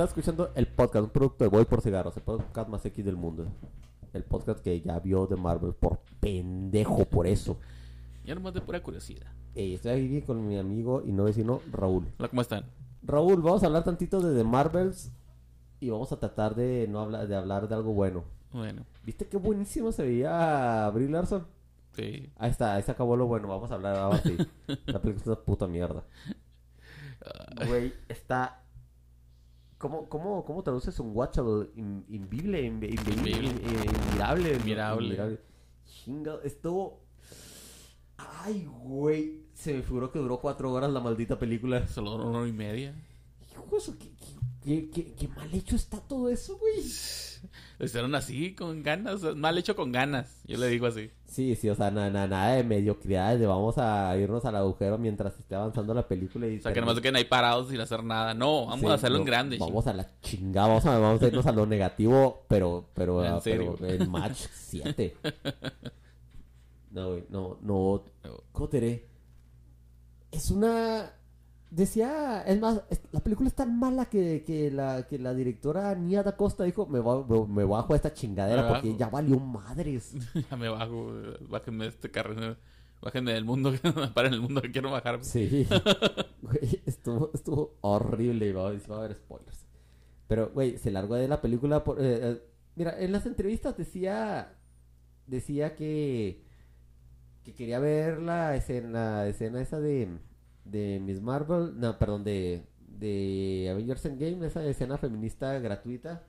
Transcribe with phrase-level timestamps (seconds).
[0.00, 3.16] estás escuchando el podcast, un producto de Voy por Cigarros, el podcast más X del
[3.16, 3.46] mundo.
[4.14, 7.58] El podcast que ya vio de Marvel por pendejo, por eso.
[8.24, 9.26] Ya nomás de pura curiosidad.
[9.54, 12.06] Eh, estoy aquí con mi amigo y no vecino Raúl.
[12.18, 12.64] Hola, ¿cómo están?
[13.02, 15.12] Raúl, vamos a hablar tantito de The Marvels
[15.80, 18.24] y vamos a tratar de no hablar de hablar de algo bueno.
[18.52, 21.46] Bueno, ¿Viste qué buenísimo se veía Brie Larson?
[21.92, 22.32] sí.
[22.36, 23.48] Ahí está, ahí se acabó lo bueno.
[23.48, 24.38] Vamos a hablar ahora sí.
[24.86, 26.04] La película es una puta mierda.
[27.66, 28.59] Güey, está.
[29.80, 31.70] ¿Cómo, cómo, cómo traduces un watchable?
[31.74, 33.16] In- Invible, Invible.
[33.46, 34.58] in- inmirable.
[35.86, 37.00] Chinga, estuvo.
[38.18, 39.40] Ay, güey.
[39.54, 41.88] Se me figuró que duró cuatro horas la maldita película.
[41.88, 42.94] Solo una hora y media.
[43.50, 44.10] Hijo de su- ¿qué,
[44.62, 46.84] qué, qué- qué- qué mal hecho está todo eso, güey.
[47.78, 49.22] Lo hicieron así, con ganas.
[49.34, 50.42] Mal hecho con ganas.
[50.44, 51.10] Yo le digo así.
[51.30, 54.98] Sí, sí, o sea, na- na- nada de mediocridad, de vamos a irnos al agujero
[54.98, 57.80] mientras esté avanzando la película y O sea, que nomás se queden ahí parados sin
[57.80, 58.34] hacer nada.
[58.34, 59.56] No, vamos Sí, a hacerlo en no, grande.
[59.58, 63.32] Vamos a la chingada, vamos a, vamos a irnos a lo negativo, pero, pero, En
[63.34, 65.16] ah, pero en match 7.
[66.90, 68.02] No, güey, no, no,
[68.50, 69.06] ¿cómo te diré?
[70.32, 71.12] Es una,
[71.70, 72.82] decía, es más,
[73.12, 76.86] la película es tan mala que, que la, que la directora Nia da Costa dijo,
[76.86, 78.98] me, va- me, me bajo a esta chingadera Me porque bajo.
[78.98, 80.14] ya valió madres.
[80.50, 81.12] ya me bajo.
[81.48, 82.56] Bájenme de este carro.
[83.02, 83.72] Bájenme del mundo.
[84.14, 85.24] Paren el mundo que quiero bajar.
[85.24, 85.66] Sí.
[86.42, 89.66] Güey, estuvo, estuvo horrible y va, a- va a haber spoilers.
[90.26, 92.00] Pero, güey, se largó de la película por...
[92.00, 92.42] eh, eh,
[92.76, 94.56] mira, en las entrevistas decía...
[95.26, 96.42] Decía que...
[97.44, 100.18] Que quería ver la escena, la escena esa de...
[100.70, 101.78] De Miss Marvel...
[101.78, 102.66] No, perdón, de...
[102.86, 106.22] De Avengers Endgame, esa escena feminista gratuita.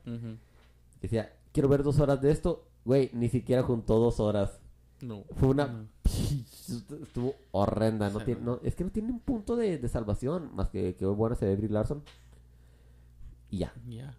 [1.02, 2.67] Decía, quiero ver dos horas de esto.
[2.86, 4.62] Güey, ni siquiera juntó dos horas.
[5.02, 5.23] No.
[5.36, 5.67] Fue una...
[5.67, 5.88] No.
[7.03, 8.09] Estuvo horrenda.
[8.09, 8.59] No Sí, tiene, no.
[8.64, 10.52] es que no tiene un punto de, de salvación.
[10.56, 12.03] Más que que bueno se ve Larson.
[13.50, 13.73] Y ya.
[13.88, 14.16] Ya.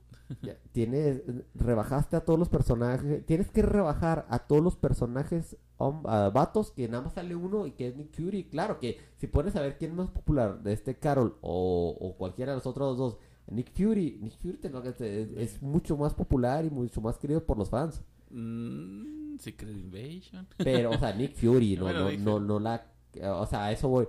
[0.73, 1.23] Tienes...
[1.55, 3.25] Rebajaste a todos los personajes.
[3.27, 7.73] Tienes que rebajar a todos los personajes a vatos que nada más sale uno y
[7.73, 8.45] que es Nick Fury.
[8.45, 12.17] Claro que si pones a ver quién es más popular de este Carol o, o
[12.17, 13.17] cualquiera de los otros dos.
[13.51, 17.45] Nick Fury, Nick Fury te lo- es, es mucho más popular y mucho más querido
[17.45, 18.01] por los fans.
[18.31, 20.47] Mm, Secret Invasion.
[20.57, 22.87] Pero, o sea, Nick Fury, no, no, no, no la...
[23.35, 24.07] O sea, a eso voy.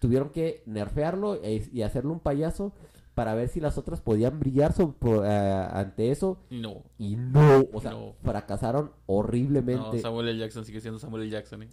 [0.00, 2.72] Tuvieron que nerfearlo e- y hacerle un payaso
[3.14, 6.38] para ver si las otras podían brillar eh, ante eso.
[6.50, 6.82] No.
[6.98, 8.14] Y no, o sea, No.
[8.22, 9.98] fracasaron No, horriblemente.
[10.00, 10.38] Samuel L.
[10.38, 11.30] Jackson sigue siendo Samuel L.
[11.30, 11.62] Jackson.
[11.64, 11.68] ¿eh?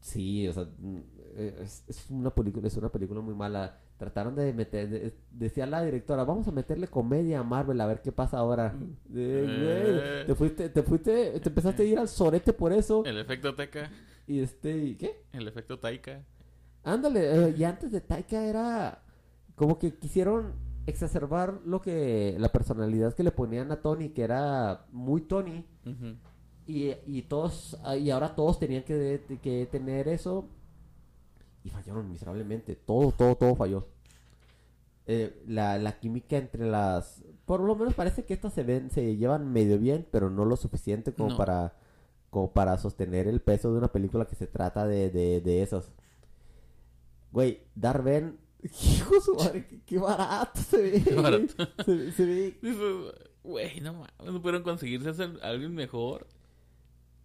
[0.00, 0.96] Sí, o sea, mm,
[1.36, 3.80] eh, es, es una película, es una película muy mala.
[3.96, 8.02] Trataron de meter, de- decía la directora, vamos a meterle comedia a Marvel a ver
[8.02, 8.74] qué pasa ahora.
[9.14, 10.24] Eh, güey, Eh.
[10.26, 13.04] te fuiste, te fuiste, te empezaste a ir al sorete por eso.
[13.06, 13.90] El efecto Teca.
[14.28, 15.24] Y este, ¿y ¿qué?
[15.32, 16.22] El efecto Taika.
[16.84, 19.02] Ándale, y antes de Taika era
[19.56, 20.52] como que quisieron
[20.86, 25.64] exacerbar lo que la personalidad que le ponían a Tony, que era muy Tony,
[26.66, 30.48] y, y todos y ahora todos tenían que, que tener eso
[31.64, 33.88] y fallaron miserablemente, todo, todo, todo falló.
[35.08, 39.16] Eh, la, la química entre las, por lo menos parece que estas se ven, se
[39.16, 41.36] llevan medio bien, pero no lo suficiente como No.
[41.36, 41.74] para
[42.30, 45.90] como para sostener el peso de una película que se trata de, de, de esos.
[47.32, 51.02] Güey, Darben, hijo de su madre, qué, qué barato se ve.
[51.02, 51.54] Qué barato.
[51.84, 52.58] Se, se ve.
[53.42, 56.26] Güey, no mames, no pudieron conseguirse hacer alguien mejor.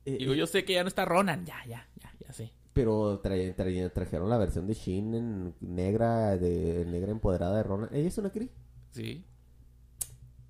[0.05, 2.51] eh, Digo, yo sé que ya no está Ronan, ya, ya, ya, ya sé.
[2.73, 7.89] Pero tra- tra- trajeron la versión de Shin en negra, de negra empoderada de Ronan.
[7.91, 8.49] ¿Ella es una Kree?
[8.91, 9.25] Sí.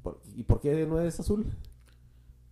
[0.03, 1.45] ¿Por- ¿Y por qué no es azul?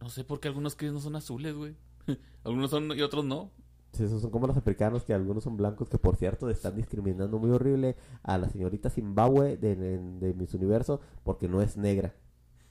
[0.01, 1.75] No sé por qué algunos Chris no son azules, güey.
[2.43, 3.51] algunos son y otros no.
[3.91, 7.39] Sí, Esos son como los africanos, que algunos son blancos, que por cierto están discriminando
[7.39, 12.13] muy horrible a la señorita Zimbabue de, de, de Miss Universo porque no es negra.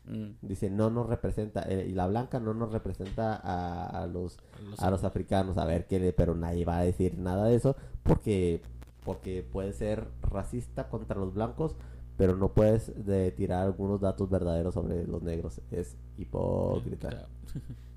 [0.05, 4.39] Mm, Dice, no nos representa, eh, y la blanca no nos representa a, a los
[4.79, 7.77] a los africanos, a ver qué le, pero nadie va a decir nada de eso
[8.03, 8.63] porque
[9.05, 11.77] porque puede ser racista contra los blancos,
[12.17, 17.29] pero no puedes de tirar algunos datos verdaderos sobre los negros, es hipócrita.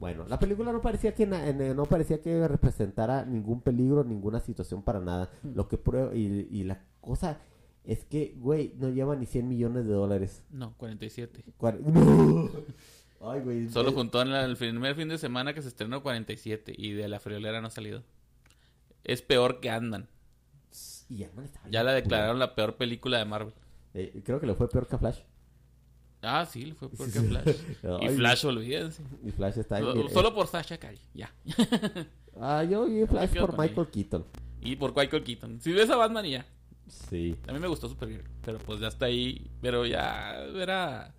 [0.00, 4.40] Bueno, la película no parecía que na- en- no parecía que representara ningún peligro, ninguna
[4.40, 5.30] situación para nada.
[5.54, 7.38] Lo que prueba y, y la cosa
[7.84, 10.42] es que, güey, no lleva ni 100 millones de dólares.
[10.50, 11.44] No, 47.
[11.58, 12.50] Cuar- ¡No!
[13.30, 13.68] Ay, güey.
[13.68, 16.92] Solo eh, juntó en la- el primer fin de semana que se estrenó 47 y
[16.92, 18.02] de la friolera no ha salido.
[19.04, 20.08] Es peor que Andan.
[21.10, 23.52] y Ant-Man estaba Ya la declararon la peor película de Marvel.
[23.92, 25.18] Eh, creo que le fue peor que a Flash.
[26.22, 27.26] Ah, sí, fue peor Sí, que sí.
[27.28, 27.56] Flash.
[28.02, 29.02] Y Ay, Flash, olvídense.
[29.24, 29.82] Y Flash está ahí.
[29.82, 31.32] Solo, eh, solo por Sasha Calle, ya.
[32.40, 34.24] Ah, yo vi Flash por Michael Keaton.
[34.62, 35.60] Y por Michael Keaton.
[35.60, 36.46] Si ves a Batman y ya.
[36.86, 37.36] Sí.
[37.48, 39.50] A mí me gustó Supergirl, pero pues ya está ahí.
[39.60, 41.14] Pero ya era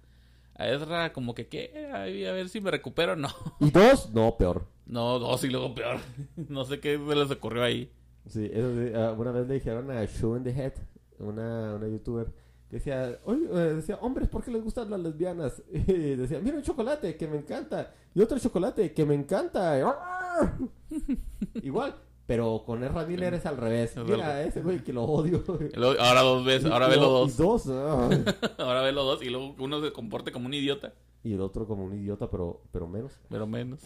[0.55, 1.89] a Ezra como que, ¿qué?
[1.93, 3.15] A ver si me recupero.
[3.15, 4.09] No, ¿Y dos?
[4.11, 4.65] No, peor.
[4.85, 5.99] no, dos y luego peor.
[6.49, 7.91] No sé qué se les ocurrió ahí.
[8.27, 10.73] Sí, eso sí, ah, una vez le dijeron a Shoe in the Head,
[11.19, 12.27] una, una youtuber,
[12.71, 15.61] decía, "Oye, eh, decía, hombres, ¿por qué les gustan las lesbianas?
[15.71, 19.79] Y decía, mira un chocolate que me encanta, y otro chocolate que me encanta.
[19.87, 20.57] ¡ah!
[21.61, 21.95] Igual,
[22.25, 23.95] pero con Ezra Miller es al revés.
[23.97, 25.43] Mira, ese güey que lo odio.
[25.99, 27.65] Ahora dos veces, ahora ve los dos.
[27.67, 28.09] dos, ah.
[28.57, 30.93] Ahora ve los dos y luego uno se comporte como un idiota.
[31.23, 33.11] Y el otro como un idiota, pero, pero menos.
[33.29, 33.81] Pero menos.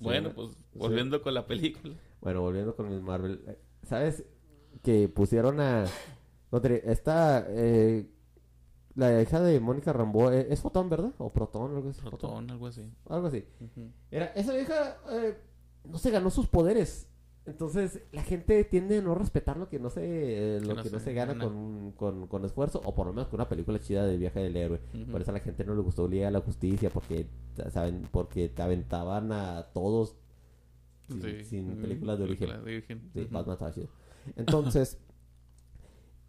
[0.00, 0.34] bueno, Sí.
[0.36, 1.94] pues volviendo con la película.
[2.20, 3.40] Bueno, volviendo con Miss Marvel.
[3.46, 4.24] eh, ¿Sabes?
[4.82, 5.84] Que pusieron a...
[6.84, 7.46] Esta...
[7.48, 8.06] eh,
[8.94, 11.12] la hija de Mónica Rambo eh, es Fotón, ¿verdad?
[11.18, 12.00] O Protón, algo así.
[12.02, 12.90] Fotón, algo así.
[13.08, 13.44] Algo así.
[13.60, 13.88] Ujú.
[14.10, 15.36] Era, esa vieja eh,
[15.84, 17.08] no se ganó sus poderes.
[17.44, 20.02] Entonces, la gente tiende a no respetar lo que no se,
[20.58, 21.44] eh, lo no que no se se gana gana.
[21.44, 24.56] con, con, con esfuerzo, o por lo menos con una película chida del viaje del
[24.56, 24.80] héroe.
[25.10, 27.26] Por eso a la gente no le gustó Liga de la Justicia, porque,
[27.72, 30.14] saben, porque te aventaban a todos
[31.08, 31.44] sin, Sí.
[31.44, 31.80] sin Ujú.
[31.82, 32.46] películas de origen.
[32.48, 33.10] Películas de origen.
[33.12, 33.88] Sí, estaba chido.
[34.36, 34.98] Entonces,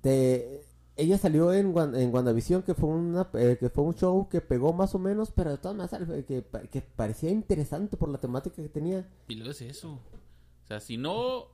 [0.02, 0.62] te-
[0.96, 4.74] ella salió en, en WandaVision, que fue, una, eh, que fue un show que pegó
[4.74, 8.62] más o menos, pero de todas maneras eh, que, que parecía interesante por la temática
[8.62, 9.10] que tenía.
[9.28, 9.94] Y luego es eso.
[9.94, 11.48] O sea, si no.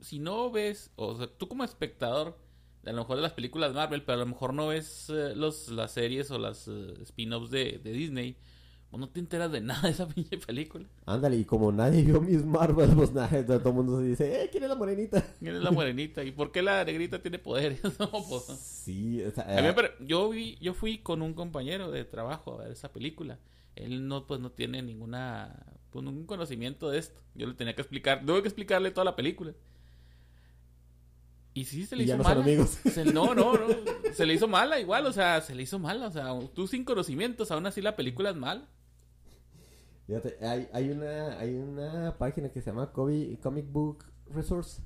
[0.00, 0.90] Si no ves.
[0.96, 2.36] O sea, tú como espectador.
[2.84, 5.68] A lo mejor de las películas Marvel, pero a lo mejor no ves eh, los,
[5.68, 8.36] las series o las spin-offs de, de Disney.
[8.92, 10.84] O no te enteras de nada de esa pinche película.
[11.06, 14.48] Ándale, y como nadie vio Miss Marvel, pues nada, todo el mundo se dice, eh,
[14.50, 15.24] ¿quién es la morenita?
[15.38, 16.24] ¿Quién es la morenita?
[16.24, 17.80] ¿Y por qué la negrita tiene poderes?
[17.98, 18.44] no, pues.
[18.58, 22.64] Sí, o sea, mí eh, yo vi, yo fui con un compañero de trabajo a
[22.64, 23.38] ver esa película.
[23.76, 25.54] Él no, pues no tiene ninguna,
[25.90, 27.20] pues ningún conocimiento de esto.
[27.34, 29.54] Yo le tenía que explicar, tuve que explicarle toda la película.
[31.54, 32.44] Y sí se le y ya hizo no son mala.
[32.44, 32.70] amigos.
[32.92, 33.66] Se- no, no, no.
[34.14, 36.08] Se le hizo mala igual, o sea, se le hizo mala.
[36.08, 38.66] O sea, tú sin conocimientos, aún así la película es mala.
[40.10, 44.04] Fíjate, hay, hay, una, hay una página que se llama Comi- Comic Book
[44.34, 44.82] Resource.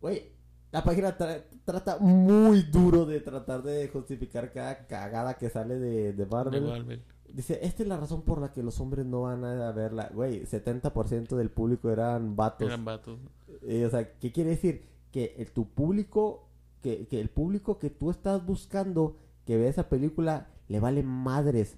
[0.00, 0.30] Güey,
[0.70, 6.12] la página tra- trata muy duro de tratar de justificar cada cagada que sale de,
[6.12, 6.62] de Marvel.
[6.64, 7.02] De Marvel.
[7.32, 10.08] Dice, esta es la razón por la que los hombres no van a verla.
[10.14, 12.68] Güey, 70% del público eran vatos.
[12.68, 13.18] Eran vatos.
[13.62, 14.84] Eh, o sea, ¿qué quiere decir?
[15.10, 16.48] Que el, tu público,
[16.80, 19.16] que, que el público que tú estás buscando
[19.46, 21.76] que vea esa película le vale madres.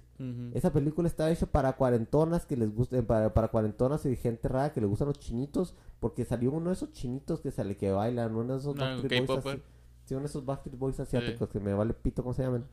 [0.53, 4.73] Esa película está hecha para cuarentonas que les gusten, para, para cuarentonas y gente rara
[4.73, 8.35] que le gustan los chinitos, porque salió uno de esos chinitos que sale que bailan,
[8.35, 9.61] uno de esos Ah, Backstreet Boys asi-
[10.05, 12.65] sí, uno de esos Backstreet Boys asiáticos que me vale pito cómo se llaman.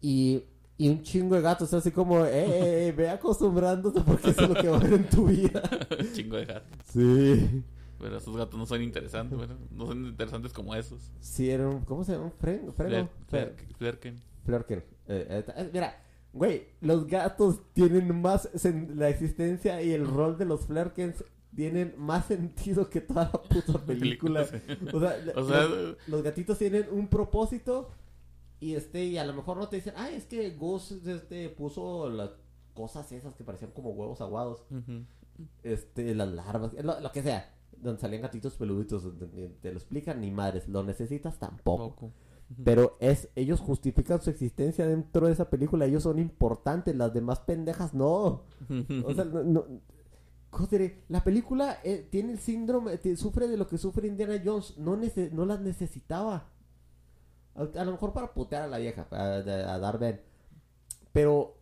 [0.00, 0.44] Y,
[0.76, 4.48] y un chingo de gatos, así como, eh, eh, eh, ve acostumbrándose porque eso es
[4.48, 5.62] lo que va a ver en tu vida.
[5.98, 6.78] Un chingo de gatos.
[6.92, 7.64] Sí.
[7.98, 11.10] Pero esos gatos no son interesantes, bueno, no son interesantes como esos.
[11.18, 12.30] Sí, era un, ¿cómo se llama?
[12.38, 13.08] Fren, Freno.
[13.28, 14.16] Fler- Fler- Flerken.
[14.44, 14.84] Flerken.
[15.08, 16.00] Eh, eh, eh, mira,
[16.32, 18.48] güey, los gatos tienen más.
[18.94, 21.24] la existencia y el rol de los Flerkens
[21.54, 24.42] tienen más sentido que toda la puta película.
[24.92, 27.90] O sea, O sea, los, los gatitos tienen un propósito
[28.60, 32.08] y este, y a lo mejor no te dicen, ay, es que Gus este, puso
[32.10, 32.30] las
[32.74, 34.64] cosas esas que parecían como huevos aguados,
[35.62, 40.20] este, las larvas, lo, lo que sea, donde salían gatitos peluditos, donde te lo explican,
[40.20, 41.90] ni madres, lo necesitas tampoco.
[41.90, 42.12] Poco.
[42.64, 47.40] Pero es, ellos justifican su existencia dentro de esa película, ellos son importantes, las demás
[47.40, 48.44] pendejas no.
[49.04, 49.66] O sea, no,
[51.08, 55.30] la película eh, tiene el síndrome, sufre de lo que sufre Indiana Jones, no, nece-
[55.30, 56.48] no las necesitaba.
[57.54, 60.20] A, lo mejor para putear a la vieja, a, a, Darben.
[61.12, 61.56] Pero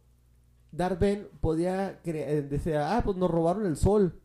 [0.71, 4.21] Darben podía eh, decir, ah, pues nos robaron el sol.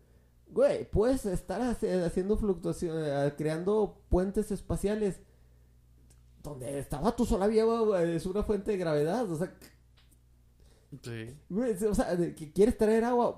[0.49, 5.21] Güey, puedes estar haciendo fluctuación, eh, creando puentes espaciales.
[6.43, 9.29] Donde estaba tu sol había, güey, es una fuente de gravedad.
[9.29, 9.53] O sea,
[11.03, 11.33] Sí.
[11.89, 13.37] O sea, que quieres traer agua,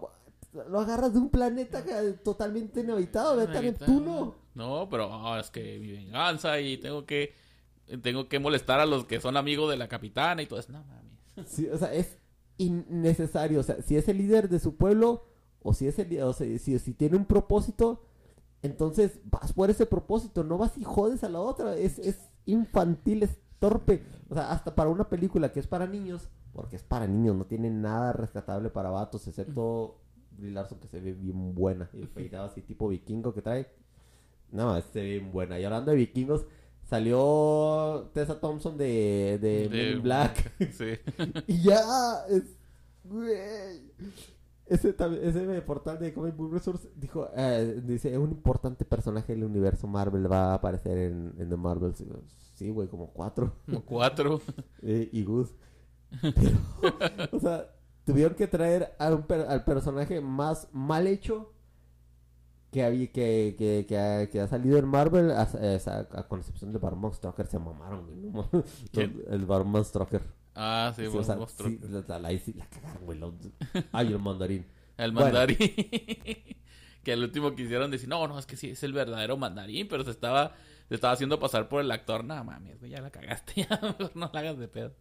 [0.70, 1.84] lo agarras de un planeta
[2.24, 4.36] totalmente inhabitado, vete a Neptuno.
[4.56, 7.34] No, pero ah, es que mi venganza y tengo que
[8.02, 10.72] tengo que molestar a los que son amigos de la capitana y todo eso.
[10.72, 11.50] No mames.
[11.50, 12.18] Sí, o sea, es
[12.58, 13.60] innecesario.
[13.60, 15.26] O sea, si es el líder de su pueblo,
[15.62, 18.06] o si es el, o sea, si, si tiene un propósito,
[18.62, 21.76] entonces vas por ese propósito, no vas y jodes a la otra.
[21.76, 24.04] Es, es infantil, es torpe.
[24.30, 27.46] O sea, hasta para una película que es para niños, porque es para niños, no
[27.46, 30.00] tiene nada rescatable para vatos, excepto
[30.38, 31.90] Brie Larson que se ve bien buena.
[31.94, 33.68] Y el peinado así tipo vikingo que trae.
[34.52, 35.60] No, se ve bien buena.
[35.60, 36.46] Y hablando de vikingos,
[36.84, 40.52] salió Tessa Thompson de, de, Men in Black.
[40.72, 41.00] Sí.
[41.48, 42.44] Y ya, es,
[43.04, 43.92] güey.
[44.66, 49.88] Ese, ese portal de Comic Book Resource dijo, eh, dice, un importante personaje del universo
[49.88, 52.04] Marvel va a aparecer en, en The Marvels.
[52.54, 53.54] Sí, güey, como cuatro.
[53.66, 54.42] Como cuatro.
[54.82, 55.48] Eh, y Good.
[56.22, 56.58] Pero,
[57.32, 57.70] o sea,
[58.06, 61.52] tuvieron que traer a un per- al personaje más mal hecho
[62.72, 66.40] que, había, que, que, que, ha, que ha salido en Marvel, a, a- a- con
[66.40, 68.32] excepción de Barman Stroker, se mamaron, güey.
[68.32, 68.50] ¿no?
[68.92, 69.24] ¿Quién?
[69.30, 70.22] El Barman Stroker.
[70.56, 71.70] Ah, sí, Sí, o sea, monstruo.
[71.70, 73.18] sí, la, la- la- sí, la cagaron, güey.
[73.20, 73.34] lo-
[73.92, 74.66] Ay, el mandarín.
[74.98, 75.26] El Bueno.
[75.28, 75.58] mandarín.
[77.04, 80.04] que al último quisieron decir, no, no, es que sí, es el verdadero mandarín, pero
[80.04, 80.54] se estaba,
[80.88, 82.24] se estaba haciendo pasar por el actor.
[82.24, 84.94] No mames, güey, ya la cagaste, ya mejor no la hagas de pedo.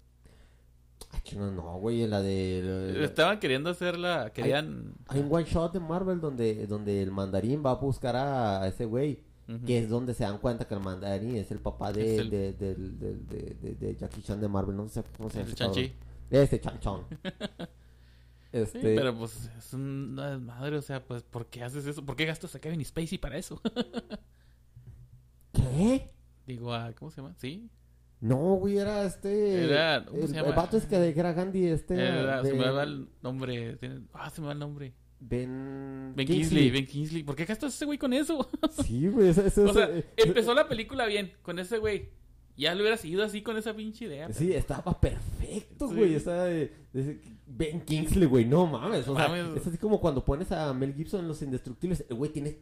[1.10, 2.94] Ay, chino, no, güey, la de...
[2.96, 4.94] la- Estaban queriendo hacerla, querían...
[5.08, 8.86] Hay un one shot de Marvel donde, donde el mandarín va a buscar a ese
[8.86, 9.20] güey.
[9.66, 12.52] Que es donde se dan cuenta que el mandarín es el papá de, el- de,
[12.54, 14.76] de, de- de Jackie Chan de Marvel.
[14.76, 15.54] No sé cómo se llama.
[15.54, 15.92] Chanchi.
[16.30, 17.00] Ese Chan Chan.
[18.52, 22.04] Sí, este, pero pues es una madre, o sea, pues, ¿por qué haces eso?
[22.04, 23.58] ¿Por qué gastas a Kevin Spacey para eso?
[25.52, 26.10] ¿Qué?
[26.46, 27.34] Digo, ah, ¿cómo se llama?
[27.38, 27.68] ¿Sí?
[28.20, 29.64] No, güey, era este...
[29.64, 31.94] Era- ¿cómo el, se el vato es que, que era Gandhi, este...
[31.94, 33.76] Era- se Ben- me va el nombre.
[33.76, 34.92] tiene- Ah, se me va el nombre.
[35.24, 36.12] Ben...
[36.16, 37.22] Ben Kingsley, Ben Kingsley.
[37.22, 38.48] ¿Por qué gastas ese güey con eso?
[38.84, 42.08] Sí, güey, o sea, ese- empezó la película bien con ese güey.
[42.56, 44.30] Ya lo hubiera seguido así con esa pinche idea.
[44.32, 45.94] Sí, estaba perfecto, Sí.
[45.94, 46.14] güey.
[46.14, 48.44] Estaba de- de- Ben Kingsley, güey.
[48.44, 49.06] No mames.
[49.08, 49.56] O sea, Mames.
[49.56, 52.04] es así como cuando pones a Mel Gibson en Los Indestructibles.
[52.08, 52.58] El güey tiene,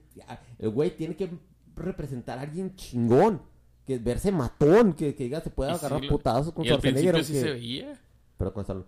[0.59, 1.31] el güey tiene que
[1.77, 3.43] representar a alguien chingón.
[3.87, 4.93] Que verse matón.
[4.93, 7.25] Que, que diga, se puede Y agarrar sí, putazos con Schwarzenegger.
[7.25, 8.01] sí aunque- se veía.
[8.37, 8.87] Pero con Stallone.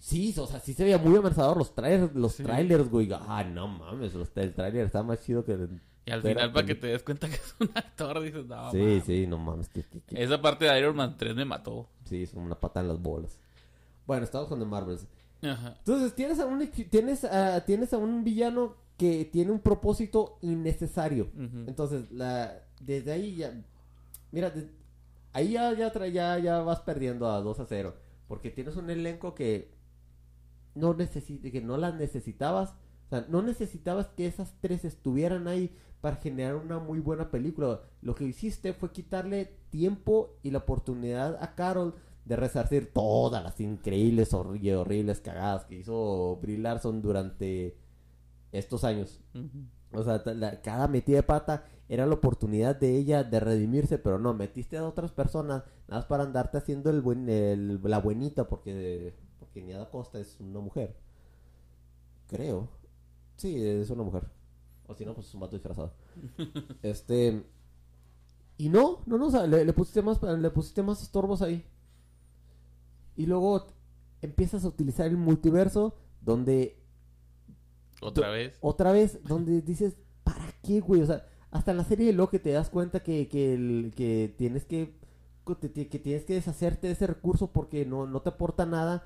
[0.00, 2.42] Sí, o sea, sí se veía muy amenazador los trailers, los Sí.
[2.42, 3.08] trailers, güey.
[3.12, 4.14] Ah, no mames.
[4.14, 5.80] los- el trailer está más chido que el...
[6.06, 8.76] Y al final, para que te des cuenta que es un actor, dices, no, sí,
[8.78, 9.04] mames.
[9.04, 9.68] sí, no mames.
[9.70, 11.88] que- que- que- Esa parte de Iron Man 3 me mató.
[12.04, 13.38] Sí, es una pata en las bolas.
[14.06, 15.06] Bueno, estamos con The Marvels.
[15.42, 15.76] Ajá.
[15.78, 21.28] Entonces, tienes a un, tienes a, tienes a un villano que tiene un propósito innecesario.
[21.66, 23.54] Entonces, la, desde ahí ya...
[24.30, 24.68] Mira, de-
[25.32, 27.94] ahí ya, ya, tra- ya, ya vas perdiendo a 2 a 0.
[28.28, 29.72] Porque tienes un elenco que
[30.74, 32.70] no, que no las necesitabas.
[33.06, 37.80] O sea, no necesitabas que esas tres estuvieran ahí para generar una muy buena película.
[38.02, 43.60] Lo que hiciste fue quitarle tiempo y la oportunidad a Carol de resarcir todas las
[43.60, 47.76] increíbles y horribles cagadas que hizo Brie Larson durante
[48.52, 49.20] estos años.
[49.92, 54.18] O sea, la- cada metida de pata era la oportunidad de ella de redimirse, pero
[54.18, 58.48] no, metiste a otras personas nada más para andarte haciendo el buen, el- la buenita,
[58.48, 59.14] porque,
[59.44, 60.96] porque Niada Costa es una mujer.
[62.28, 62.68] Creo.
[63.36, 64.24] Sí, es una mujer.
[64.86, 65.92] O si no, pues es un vato disfrazado.
[66.82, 67.42] este.
[68.56, 71.64] Y no, no, no, o sea, le, le pusiste más, le pusiste más estorbos ahí.
[73.16, 73.66] Y luego
[74.22, 76.78] empiezas a utilizar el multiverso donde
[78.00, 78.56] Otra vez.
[78.60, 81.02] otra vez, donde dices, ¿para qué, güey?
[81.02, 84.34] O sea, hasta en la serie de Loki te das cuenta que, que, el- que
[84.38, 84.94] tienes que,
[85.60, 89.04] que tienes que deshacerte de ese recurso porque no, no te aporta nada.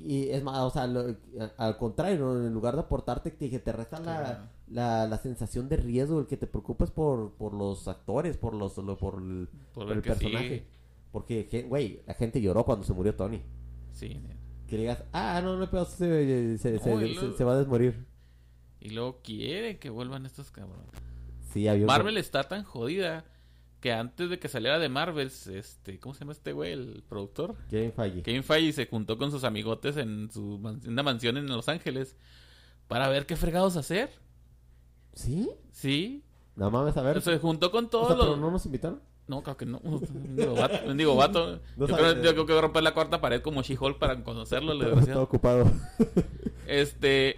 [0.00, 1.16] Y es más, o sea, lo-
[1.56, 2.46] al contrario, ¿no?
[2.46, 4.40] en lugar de aportarte, que, te resta la, Claro.
[4.68, 8.76] la, la sensación de riesgo, el que te preocupes por, por los actores, por los
[8.78, 10.66] lo- por el, Por el personaje.
[11.12, 13.40] Porque, güey, la gente lloró cuando se murió Tony.
[13.92, 14.20] Sí.
[14.66, 17.52] Que digas, ah, no, no, pero se, se, se- No, y se- luego- se va
[17.52, 18.04] a desmorir.
[18.80, 20.90] Y luego quiere que vuelvan estos cabrones.
[21.52, 23.24] Sí, un- Marvel está tan jodida
[23.84, 26.72] que antes de que saliera de Marvel, este, ¿cómo se llama este güey?
[26.72, 27.54] El productor.
[27.68, 28.22] Kevin Feige.
[28.22, 32.16] Kevin Feige se juntó con sus amigotes en su man- una mansión en Los Ángeles
[32.88, 34.08] para ver qué fregados hacer.
[35.12, 35.50] ¿Sí?
[35.70, 36.24] Sí.
[36.56, 37.20] No mames, a ver.
[37.20, 38.24] Se juntó con O todos sea, los...
[38.26, 39.02] pero no nos invitaron.
[39.26, 39.80] No, creo que no.
[40.34, 40.94] Digo, vato.
[40.94, 41.60] Digo, vato.
[41.76, 44.24] No yo, creo, yo creo que voy a romper la cuarta pared como She-Hulk para
[44.24, 45.70] conocerlo, Está ocupado.
[46.66, 47.36] Este,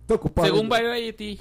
[0.00, 0.48] Está ocupado.
[0.48, 1.40] según Variety,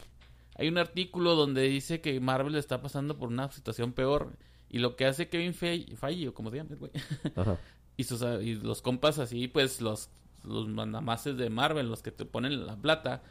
[0.56, 4.38] hay un artículo donde dice que Marvel está pasando por una situación peor.
[4.70, 6.92] Y lo que hace Kevin Feige, Feige o como se llama, güey,
[7.98, 10.10] y, sus, y los compas así, pues los,
[10.44, 13.22] los mandamases de Marvel, los que te ponen la plata,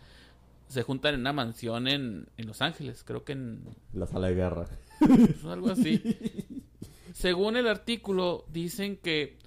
[0.68, 4.34] se juntan en una mansión en, en Los Ángeles, creo que en La sala de
[4.34, 4.66] guerra.
[4.98, 6.00] pues, algo así.
[7.12, 9.38] Según el artículo, dicen que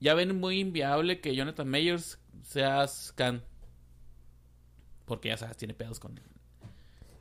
[0.00, 3.42] ya ven muy inviable que Jonathan Mayers sea Khan.
[5.04, 6.20] Porque ya sabes, tiene pedos con...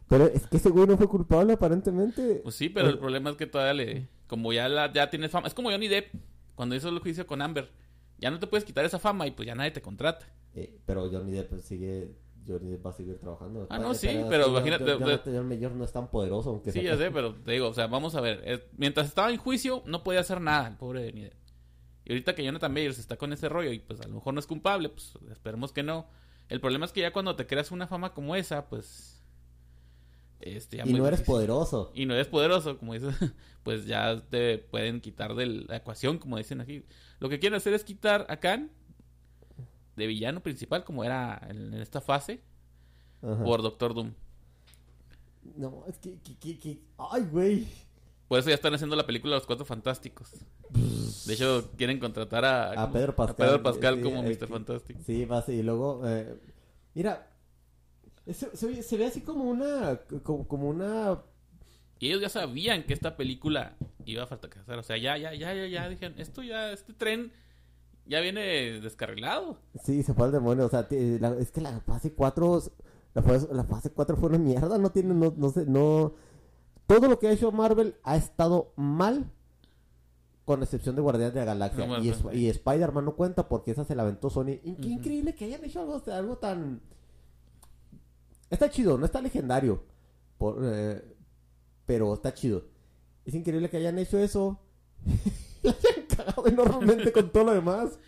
[0.07, 2.39] Pero es que ese güey no fue culpable, aparentemente.
[2.43, 4.07] Pues sí, pero el Eh, problema es que todavía le...
[4.27, 5.47] Como ya, la, ya tienes fama...
[5.47, 6.13] Es como Johnny Depp,
[6.55, 7.69] cuando hizo el juicio con Amber.
[8.17, 10.25] Ya no te puedes quitar esa fama y pues ya nadie te contrata.
[10.55, 12.15] eh, pero Johnny Depp sigue.
[12.47, 13.67] Johnny Depp va a seguir trabajando.
[13.69, 16.51] Ah, no, Eh, sí, pero imagínate, John- John Mayor no es tan poderoso.
[16.51, 18.69] Aunque Sí, sea- ya sé, pero te digo, o sea, vamos a ver.
[18.77, 21.33] mientras estaba en juicio, no podía hacer nada el pobre Johnny Depp.
[22.05, 24.39] Y ahorita que Jonathan Mayers está con ese rollo y pues a lo mejor no
[24.39, 26.07] es culpable, pues esperemos que no.
[26.47, 29.16] El problema es que ya cuando te creas una fama como esa, pues...
[30.39, 31.33] Este, ya Y no eres difícil.
[31.33, 31.91] poderoso.
[31.95, 33.15] Y no eres poderoso, como dices,
[33.63, 36.83] pues ya te pueden quitar de la ecuación, como dicen aquí.
[37.19, 38.71] Lo que quieren hacer es quitar a Khan
[39.95, 42.41] de villano principal, como era en, esta fase,
[43.23, 43.43] Ajá.
[43.43, 44.13] por Doctor Doom.
[45.55, 47.67] No, es que, que, que, que- Ay, güey.
[48.27, 50.29] Por eso ya están haciendo la película Los Cuatro Fantásticos.
[51.25, 53.47] De hecho, quieren contratar a, A Pedro Pascal.
[53.47, 54.47] Pedro Pascal sí, como eh, Mr.
[54.47, 54.99] Fantástico.
[55.05, 55.53] Sí, va así.
[55.53, 56.37] Y luego, eh,
[56.93, 57.31] mira,
[58.33, 61.21] se, se- se ve así como una, como, como una,
[61.99, 64.77] Y ellos ya sabían que esta película iba a fracasar.
[64.79, 67.31] O sea, ya, ya, ya, ya, ya dijeron, esto ya, este tren
[68.05, 69.59] ya viene descarrilado.
[69.83, 70.65] sí, se fue al demonio.
[70.65, 72.61] O sea, la- es que la fase 4,
[73.15, 74.77] la fase, la fase 4 fue una mierda.
[74.77, 76.13] No tiene, no, no sé, no.
[76.85, 79.25] Todo lo que ha hecho Marvel ha estado mal.
[80.45, 81.85] Con excepción de Guardianes de la Galaxia.
[81.85, 84.59] No, y, Sp- y Spider-Man no cuenta porque esa se la aventó Sony.
[84.63, 86.79] Increíble que hayan hecho algo, algo tan.
[88.49, 89.83] Está chido, no está legendario.
[90.37, 91.15] Por, eh,
[91.85, 92.65] pero está chido.
[93.25, 94.59] Es increíble que hayan hecho eso.
[95.63, 97.99] y hayan cagado enormemente con todo lo demás.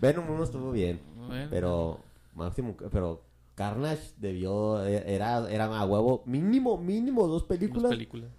[0.00, 1.00] Venom 1 estuvo bien.
[1.16, 2.00] Bueno, Pero.
[2.34, 2.76] Máximo.
[2.90, 3.24] Pero.
[3.54, 4.82] Carnage debió.
[4.84, 6.22] Era, era a huevo.
[6.26, 7.90] Mínimo, mínimo dos dos películas.
[7.90, 8.30] películas.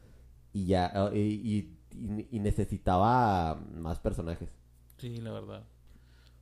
[0.53, 0.91] y ya.
[1.13, 4.49] eh, Y, y- y necesitaba más personajes.
[4.97, 5.63] Sí, la verdad.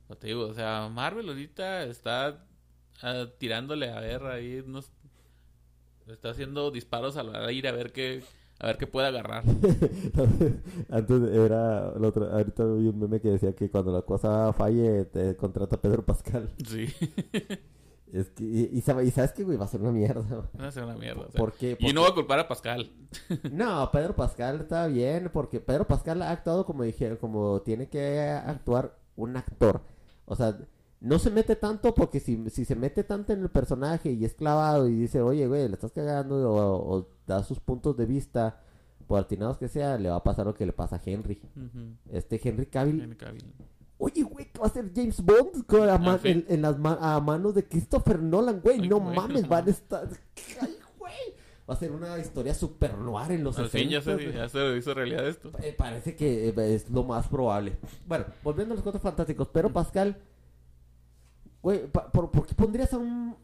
[0.08, 2.44] No te digo, o sea, Marvel ahorita está
[3.02, 4.90] ah, tirándole a ver ahí unos...
[6.08, 8.22] Está haciendo disparos al aire a ver qué,
[8.58, 9.42] a ver qué puede agarrar.
[10.90, 11.92] Antes era.
[11.96, 15.80] el otro- ahorita vi un meme que decía que cuando la cosa falle, te contrata
[15.80, 16.50] Pedro Pascal.
[16.66, 16.86] Sí,
[18.12, 20.48] Es que, y, y sabe- y sabes que, güey, va a ser una mierda.
[20.60, 21.22] va a ser una mierda.
[21.22, 21.38] o sea.
[21.40, 21.76] ¿Por qué?
[21.80, 22.92] Y no va a culpar a Pascal.
[23.50, 28.20] No, Pedro Pascal está bien, porque Pedro Pascal ha actuado como dijeron, como tiene que
[28.28, 29.80] actuar un actor.
[30.26, 30.56] O sea,
[31.04, 34.34] no se mete tanto porque si, si se mete tanto en el personaje y es
[34.34, 38.60] clavado y dice, oye, güey, le estás cagando o, o da sus puntos de vista,
[39.06, 41.40] por atinados que sea, le va a pasar lo que le pasa a Henry.
[41.56, 41.96] Ujú.
[42.10, 43.44] Este Henry Cavill Henry Cavill.
[43.98, 46.28] Oye, güey, ¿qué va a ser James Bond con la ma- sí.
[46.28, 48.80] en, en las ma- a manos de Christopher Nolan, güey?
[48.80, 50.08] Ay, No güey, mames, van a estar...
[50.60, 51.12] Ay, güey.
[51.68, 54.48] Va a ser una historia super noir en los Al fin ya 60, se, ya
[54.48, 55.50] se hizo realidad esto.
[55.62, 57.76] Eh, parece que eh, es lo más probable.
[58.06, 60.16] Bueno, volviendo a los cuatro fantásticos, pero Pascal,
[61.64, 63.36] güey, por, ¿por qué pondrías a un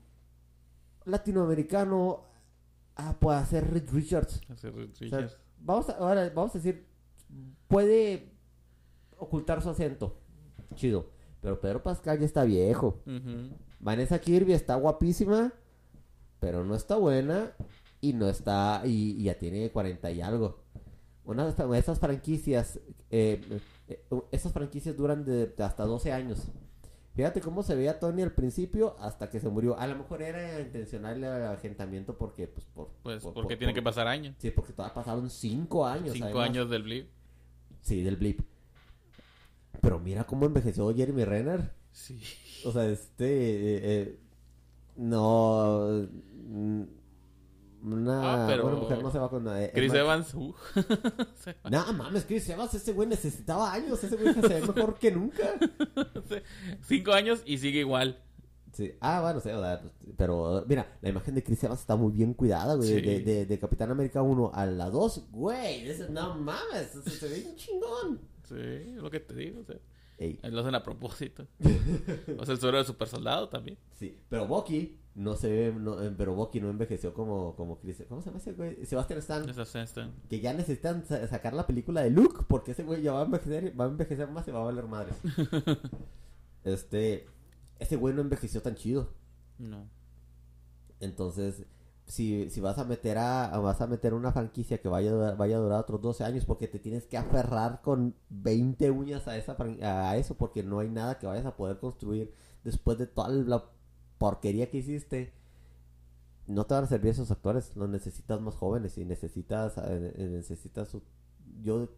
[1.05, 2.25] latinoamericano
[2.97, 4.41] a pues, hacer Reed Richards?
[4.49, 5.37] Hacer O sea, Richards.
[5.59, 6.87] vamos a, ahora vamos a decir,
[7.69, 8.33] puede
[9.17, 10.19] ocultar su acento,
[10.75, 13.03] chido, pero Pedro Pascal ya está viejo.
[13.79, 15.53] Vanessa Kirby está guapísima,
[16.39, 17.53] pero no está buena
[18.01, 20.61] y no está y, y ya tiene 40 y algo.
[21.25, 22.81] Una de estas- esas franquicias,
[23.11, 23.41] eh,
[23.89, 26.49] eh, esas franquicias duran de, de hasta 12 años.
[27.15, 29.77] Fíjate cómo se veía Tony al principio hasta que se murió.
[29.79, 33.75] A lo mejor era intencional el agentamiento porque, pues, por, Pues por- porque por- tiene
[33.75, 34.37] que pasar años.
[34.39, 36.13] Sí, porque todavía pasaron 5 años.
[36.13, 36.49] Cinco además.
[36.51, 37.09] años del blip.
[37.83, 38.41] Sí, del blip.
[39.81, 41.73] Pero mira cómo envejeció Jeremy Renner.
[41.93, 42.21] Sí.
[42.65, 43.27] O sea, este.
[43.27, 44.19] eh, eh,
[44.97, 46.07] no.
[46.49, 46.83] mm,
[47.83, 49.47] Una, Ah, pero- una mujer no se va con.
[49.57, 50.35] eh, Chris Evans.
[50.35, 50.55] uh.
[51.71, 54.03] No mames, Chris Evans, ese güey necesitaba años.
[54.05, 55.59] Ese güey se ve mejor que nunca.
[56.87, 58.23] Cinco años y sigue igual.
[58.73, 58.93] Sí.
[59.01, 59.51] Ah, bueno, sí,
[60.17, 62.89] pero mira, la imagen de Chris Evans está muy bien cuidada, güey.
[62.89, 63.01] Sí.
[63.01, 65.87] De, de, de Capitán América 1 a la 2, güey.
[66.11, 68.21] No mames, se ve un chingón.
[68.49, 69.61] Sí, es lo que te digo.
[69.61, 69.77] O sea,
[70.19, 71.47] Ey, lo hacen a propósito.
[72.39, 73.77] o sea, el suero de super soldado también.
[73.99, 78.05] Sí, pero Bucky no se ve, no, eh, pero Bucky no envejeció como, como Chris,
[78.09, 78.87] ¿cómo se llama ese güey?
[78.87, 79.47] Sebastian Stan,
[80.29, 83.25] que ya necesitan sa- sacar la película de Luke, porque ese güey ya va a
[83.25, 85.17] envejecer, va a envejecer más y va a valer madres.
[86.65, 87.27] este,
[87.79, 89.09] ese güey no envejeció tan chido,
[89.59, 89.89] No.
[91.01, 91.65] entonces,
[92.07, 95.37] si, si vas a meter a, vas a meter una franquicia que vaya a, durar,
[95.37, 99.37] vaya a durar otros 12 años, porque te tienes que aferrar con 20 uñas a,
[99.37, 103.29] esa, a eso, porque no hay nada que vayas a poder construir después de toda
[103.29, 103.65] la
[104.21, 105.33] porquería que hiciste.
[106.47, 110.29] No te van a servir esos actores, los necesitas más jóvenes y necesitas, eh, eh,
[110.31, 110.95] necesitas,
[111.63, 111.89] yo,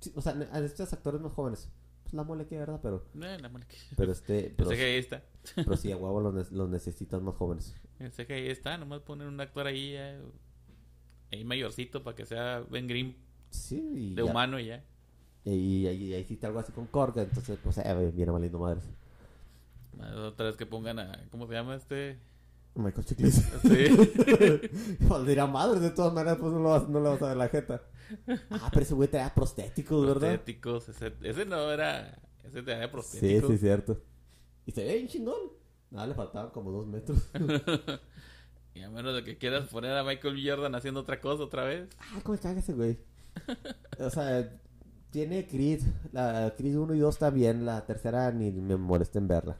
[0.00, 1.68] sí, o sea, ne- a estos actores más jóvenes,
[2.02, 4.96] pues la mole que verdad, pero, Eh, la mole que- pero este, El pero, CGI
[4.98, 5.24] está.
[5.56, 7.74] pero sí, a huevo los, los necesitas más jóvenes.
[7.98, 8.76] El CGI está.
[8.78, 9.94] Nomás poner un actor ahí.
[9.96, 10.20] eh,
[11.32, 13.14] ahí mayorcito para que sea Ben Grimm
[13.50, 14.30] Sí, y de ya.
[14.30, 14.84] humano y ya.
[15.44, 18.84] Y, ahí hiciste algo así con Korg, entonces, pues, eh, viene valiendo madres.
[20.26, 21.24] Otra vez que pongan a.
[21.30, 22.18] ¿Cómo se llama este?
[22.74, 23.34] Michael Chiklis.
[23.62, 24.98] Sí.
[25.00, 27.48] Valdría madres, de todas maneras, pues no, lo vas, no le vas a ver la
[27.48, 27.82] jeta.
[28.50, 30.28] Ah, pero ese güey traía prostéticos, ¿verdad?
[30.28, 30.88] prostéticos.
[30.88, 32.18] Ese, ese no era.
[32.44, 33.50] Ese tenía Sí, prostéticos.
[33.50, 34.00] sí, cierto.
[34.66, 35.52] Y se ve bien chingón.
[35.90, 37.18] Nada, le faltaban como dos metros.
[38.74, 40.42] y a menos de que quieras poner a Michael.
[40.44, 41.88] Jordan haciendo otra cosa otra vez.
[42.00, 42.98] Ah, cómo caga ese güey.
[43.98, 44.50] o sea,
[45.12, 45.82] tiene Creed.
[46.12, 47.64] La Creed 1 y 2 está bien.
[47.64, 49.56] La tercera ni me molesta en verla.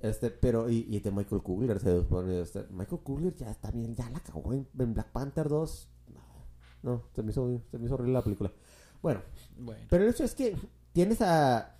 [0.00, 2.40] Este, pero, y, y de Michael Kugler se supone.
[2.40, 5.88] Este, Michael Kugler ya está bien, ya la cagó en, en Black Panther 2.
[6.82, 8.52] No, no, se me hizo, se me hizo horrible la película.
[9.02, 9.20] Bueno,
[9.58, 9.84] Bueno.
[9.88, 10.56] pero el hecho es que
[10.92, 11.72] tienes a.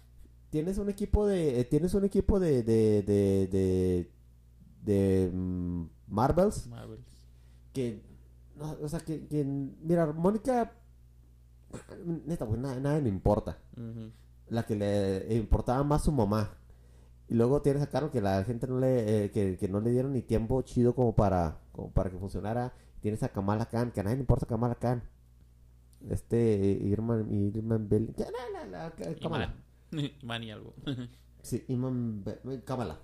[0.50, 1.60] Tienes un equipo de.
[1.60, 2.62] eh, Tienes un equipo de.
[2.62, 3.02] de.
[3.02, 3.46] de.
[3.48, 4.10] de,
[4.82, 6.66] de, mm, Marvels.
[6.68, 7.06] Marvels.
[7.72, 8.02] Que.
[8.56, 9.44] no, o sea, que, que.
[9.44, 10.72] Mira, Mónica.
[12.26, 13.58] Neta, güey, nada, nada le importa.
[14.48, 16.56] La que le importaba más su mamá.
[17.28, 19.24] Y luego tienes a Carol que la gente no le.
[19.24, 21.58] eh, que, que no le dieron ni tiempo chido como para.
[21.72, 22.72] como para que funcionara.
[23.00, 25.02] Tienes a Kamala Khan, que a nadie le importa Kamala Khan.
[26.08, 26.54] Este.
[26.54, 27.32] eh, Irman.
[27.32, 28.14] Irman Bell.
[28.16, 29.54] ya, la, la, la, Kamala.
[29.92, 30.10] Iman.
[30.22, 30.74] Iman y algo.
[31.42, 32.24] Sí, Iman.
[32.24, 32.98] Be- Kamala.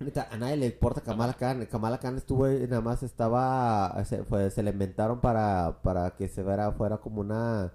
[0.00, 1.66] A nadie le importa Kamala Khan.
[1.66, 6.42] Kamala Khan estuvo, nada más estaba, se, fue, se le inventaron para, para que se
[6.42, 7.72] viera, fuera como una,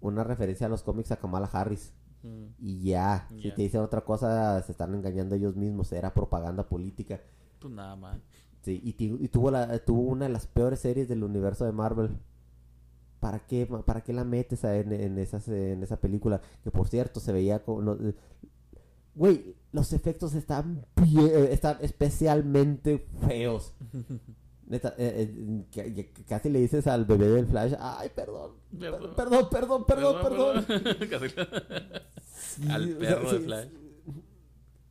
[0.00, 1.92] una referencia a los cómics a Kamala Harris.
[2.22, 2.44] Mm.
[2.58, 5.92] Y ya, si te dicen otra cosa, se están engañando ellos mismos.
[5.92, 7.20] Era propaganda política.
[7.60, 8.18] Pues nada más.
[8.62, 12.18] Sí, y, tuvo, la, tuvo una de las peores series del universo de Marvel.
[13.20, 16.40] ¿Para qué, para qué la metes en, en, esas, en esa película?
[16.64, 17.82] Que por cierto, se veía como...
[17.82, 17.98] no-
[19.14, 23.74] Güey, los efectos están bien, eh, están especialmente feos.
[24.66, 29.14] Neta, eh, eh, casi le dices al bebé del Flash, ay, perdón, Perdón.
[29.16, 30.66] perdón, perdón, perdón, perdón.
[32.40, 33.68] Sí, Al o sea, perro de sí, Flash.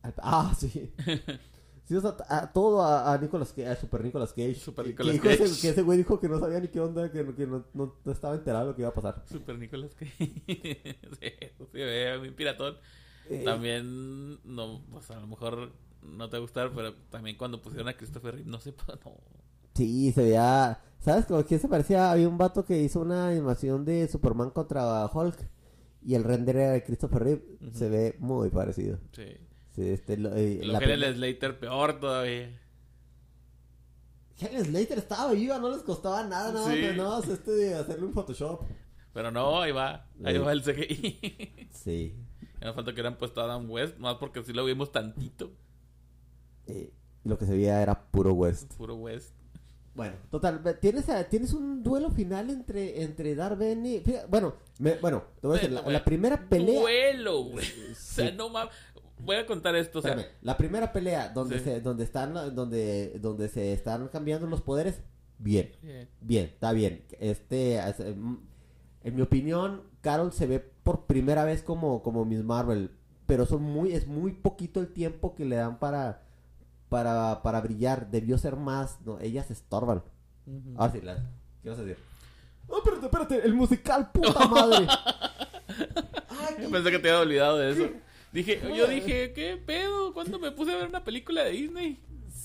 [0.02, 0.92] al- ah, sí.
[1.84, 4.54] Sí, o sea, a, todo a, a Nicolas Cage, a Super Nicolas Cage.
[4.54, 5.42] Super Nicolas que, Cage.
[5.42, 7.64] Ese, que ese güey dijo que no sabía ni qué onda, que, no- que no,
[7.74, 9.24] no- no estaba enterado de lo que iba a pasar.
[9.28, 10.14] Super Nicolas Cage.
[10.46, 12.76] sí, ve muy piratón.
[13.30, 17.62] Eh, También, no, pues a lo mejor no te va a gustar, pero también cuando
[17.62, 19.16] pusieron a Christopher Reeve, no sé, no.
[19.74, 20.80] Sí, se veía...
[20.98, 22.10] ¿Sabes como que se parecía?
[22.10, 25.48] Había un vato que hizo una animación de Superman contra Hulk.
[26.02, 27.42] Y el render era de Christopher Reeve.
[27.72, 28.98] Se ve muy parecido.
[29.12, 29.24] Sí.
[29.74, 32.58] Sí, este, lo, eh, Lo la que el Slater peor todavía.
[34.38, 36.98] Helen Slater estaba viva, no les costaba nada, nada, Sí.
[36.98, 38.62] más este de hacerle un Photoshop.
[39.12, 40.06] Pero no, ahí va.
[40.24, 40.38] Ahí Sí.
[40.40, 41.68] va el CGI.
[41.72, 42.16] Sí.
[42.60, 45.50] Ya falta que hubieran puesto a Adam West, más porque si lo vimos tantito.
[46.66, 46.92] Eh,
[47.24, 48.74] lo que se veía era puro West.
[48.74, 49.30] Puro West.
[49.94, 54.00] Bueno, total, tienes, a- tienes un duelo final entre, entre Darben y...
[54.00, 56.80] fíjate, bueno, me- bueno, te voy a decir, la, primera pelea...
[56.80, 57.66] Duelo, güey.
[57.90, 58.34] O sea, Sí.
[58.36, 58.72] no mames.
[59.18, 60.12] Voy a contar esto, o sea.
[60.12, 61.64] Espérame, la primera pelea donde Sí.
[61.64, 65.00] se, donde están, donde, donde se están cambiando los poderes,
[65.38, 66.08] bien, bien.
[66.22, 67.04] bien, está bien.
[67.18, 68.36] Este, es, mm,
[69.02, 72.90] en mi opinión, Carol se ve por primera vez como, como Miss Marvel,
[73.28, 76.22] pero son muy, es muy poquito el tiempo que le dan para,
[76.88, 78.10] para, para brillar.
[78.10, 80.02] Debió ser más, no, ellas estorban.
[80.48, 80.74] Ujú.
[80.76, 81.20] Ahora sí, las,
[81.62, 82.02] ¿qué vas a decir?
[82.66, 84.78] Oh, espérate, espérate, el musical, puta madre.
[86.28, 87.88] Ay, Yo qué- pensé que te había olvidado de eso.
[88.32, 90.12] Dije, yo dije, ¿qué pedo?
[90.12, 92.02] ¿Cuándo me puse a ver una película de Disney?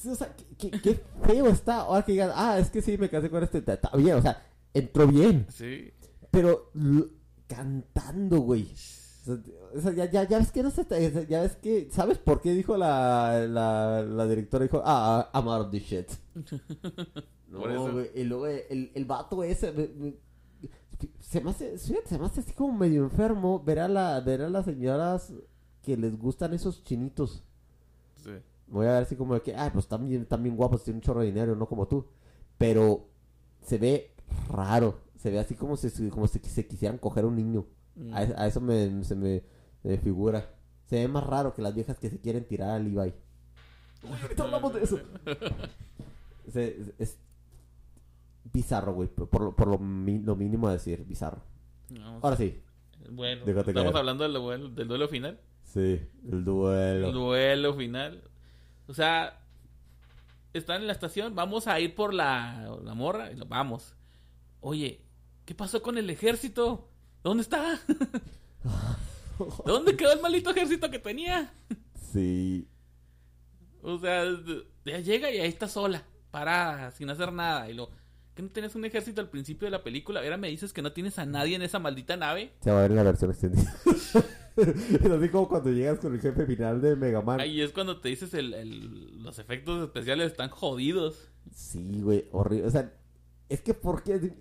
[0.07, 1.77] O sea, qué, qué- qué feo está.
[1.81, 3.57] Ahora que digan, ah, es que sí, me casé con este.
[3.59, 4.39] Está bien, o sea,
[4.71, 5.47] entró bien.
[5.49, 5.91] Sí.
[6.29, 6.69] Pero
[7.47, 8.71] cantando, güey.
[9.75, 10.85] O sea, ya, ya, ya ves que no se
[11.27, 11.89] Ya ves que.
[11.91, 14.63] ¿Sabes por qué dijo la, la, la directora?
[14.65, 16.09] Dijo, ah, I'm out of this shit.
[17.51, 17.91] Por no, eso.
[17.93, 18.09] güey.
[18.15, 19.71] Y luego el, el vato ese.
[19.71, 20.25] me- me-
[21.19, 24.49] se me hace, se me hace así como medio enfermo ver a, la, ver a
[24.49, 25.33] las señoras
[25.81, 27.43] que les gustan esos chinitos.
[28.23, 28.31] Sí.
[28.67, 31.19] Voy a ver así como de que, ah, pues están bien guapos, tienen un chorro
[31.19, 32.05] de dinero, no como tú.
[32.57, 33.07] Pero
[33.61, 34.13] se ve
[34.49, 37.65] raro, se ve así como si, como si se quisieran coger a un niño.
[37.95, 38.13] Mm.
[38.13, 39.41] A, a eso me, se me,
[39.81, 40.51] me figura.
[40.85, 43.11] Se ve más raro que las viejas que se quieren tirar al Levi.
[44.21, 44.99] Ahorita hablamos de eso.
[46.53, 47.17] Se- es
[48.53, 51.41] bizarro, güey, por, lo, por lo, mi- lo mínimo a decir, bizarro.
[51.89, 52.61] No, Ahora sí.
[53.09, 53.97] bueno, déjate estamos caer.
[53.97, 55.39] hablando del duelo, del duelo final.
[55.63, 55.99] Sí,
[56.31, 57.07] el duelo.
[57.07, 58.21] El duelo final.
[58.87, 59.41] O sea,
[60.53, 63.95] están en la estación, vamos a ir por la, la morra, y vamos.
[64.61, 65.01] Oye,
[65.45, 66.89] ¿qué pasó con el ejército?
[67.23, 67.79] ¿Dónde está?
[69.65, 71.53] ¿Dónde quedó el maldito ejército que tenía?
[72.11, 72.67] Sí.
[73.81, 74.23] O sea,
[74.85, 77.69] ya llega y ahí está sola, parada, sin hacer nada.
[77.69, 77.89] Y lo,
[78.33, 80.21] ¿que no tenías un ejército al principio de la película?
[80.21, 82.53] Ahora me dices que no tienes a nadie en esa maldita nave.
[82.61, 83.75] Se va a ver en la versión extendida.
[84.55, 87.39] es así como cuando llegas con el jefe final de Mega Man.
[87.41, 91.27] Ahí es cuando te dices el, el- los efectos especiales están jodidos.
[91.53, 92.67] Sí, güey, horrible.
[92.67, 92.91] O sea,
[93.49, 94.33] es que porque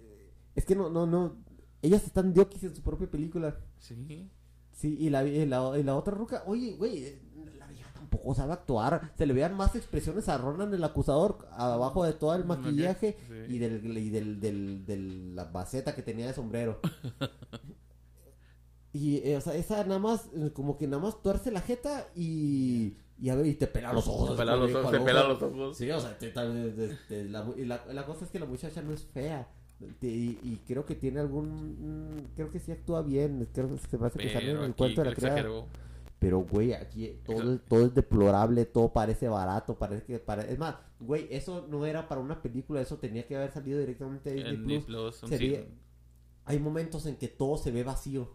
[0.55, 1.37] es que no, no, no.
[1.83, 3.57] Ellas están diokis en su propia película.
[3.79, 4.31] Sí.
[4.73, 7.23] Sí, y la, y la, y la otra ruca, oye, güey, eh,
[7.59, 9.13] la vieja tampoco sabe actuar.
[9.17, 13.55] Se le veían más expresiones a Ronan el acusador abajo de todo el maquillaje Sí.
[13.55, 16.81] y del y del, del, del- la maceta que tenía de sombrero.
[18.93, 22.09] y eh, o sea, esa nada más eh, como que nada más tuerce la jeta
[22.15, 24.31] y y a ver y te pela los ojos.
[24.31, 25.29] Te pela los ojos, al te pela ojo.
[25.29, 25.77] los ojos.
[25.77, 28.47] Sí, o sea, te- te- te- te- la, y la, la cosa es que la
[28.47, 29.49] muchacha no es fea.
[30.01, 32.17] Y, y creo que tiene algún.
[32.17, 33.47] mm, Creo que sí actúa bien.
[33.53, 35.65] Creo que se me hace que sale en Pero el cuento de la criada.
[36.19, 41.27] Pero, güey, aquí todo, todo es deplorable, todo parece barato, parece que Es más, güey,
[41.31, 44.67] eso no era para una película, eso tenía que haber salido directamente de Disney Plus.
[44.69, 45.69] Disney Plus, un Sería- sí-
[46.47, 48.31] Hay momentos en que todo se ve vacío.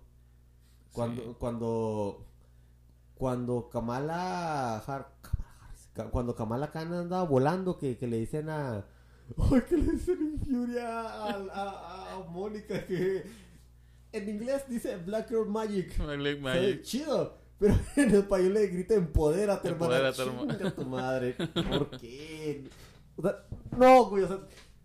[0.92, 1.36] Cuando, sí.
[1.40, 2.26] cuando,
[3.16, 8.50] cuando Kamala, Har- Kamala Harris, Ka- cuando Kamala Khan andaba volando, que, que le dicen
[8.50, 8.86] a,
[9.70, 13.24] que le dicen en Fury a, a, a- Mónica que
[14.12, 15.98] en inglés dice Black Girl Magic.
[16.60, 17.38] Black chido.
[17.60, 19.70] Pero en español le grita empodérate.
[19.70, 20.72] Empodérate, hermana.
[20.76, 21.34] Tu madre.
[21.70, 22.70] ¿Por qué?
[23.18, 23.46] O sea,
[23.78, 24.24] no, güey.
[24.24, 24.40] O sea,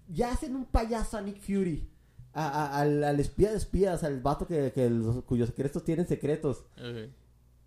[0.09, 1.89] ya hacen un payaso a Nick Fury.
[2.33, 6.07] A- a- al, al espía de espías, al vato que, que los- cuyos secretos tienen
[6.09, 6.65] secretos.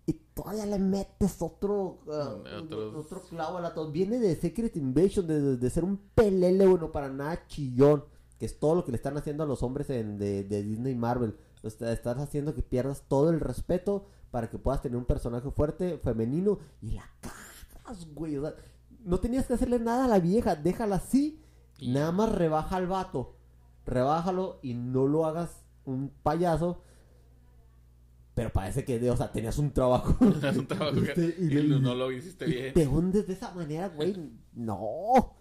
[0.08, 4.34] Y todavía le metes otro, uh, Mm, otros- otro clavo a la to- Viene de
[4.36, 8.04] Secret Invasion, de, de- de ser un pelele, bueno, para nada chillón.
[8.38, 10.92] Que es todo lo que le están haciendo a los hombres en- de, de Disney
[10.94, 11.36] y Marvel.
[11.62, 15.50] O sea, estás haciendo que pierdas todo el respeto para que puedas tener un personaje
[15.50, 16.58] fuerte, femenino.
[16.80, 18.38] Y la cagas, güey.
[18.38, 18.54] O sea,
[19.04, 20.56] no tenías que hacerle nada a la vieja.
[20.56, 21.42] Déjala así.
[21.78, 23.34] Y Nada más rebaja al vato.
[23.84, 25.50] Rebájalo y no lo hagas
[25.84, 26.80] un payaso.
[28.38, 30.16] Pero parece que, o sea, tenías un trabajo.
[30.44, 32.72] Es un trabajo que- Este, y no lo hiciste bien.
[32.72, 34.14] Te hundes de esa manera, güey.
[34.54, 35.34] No.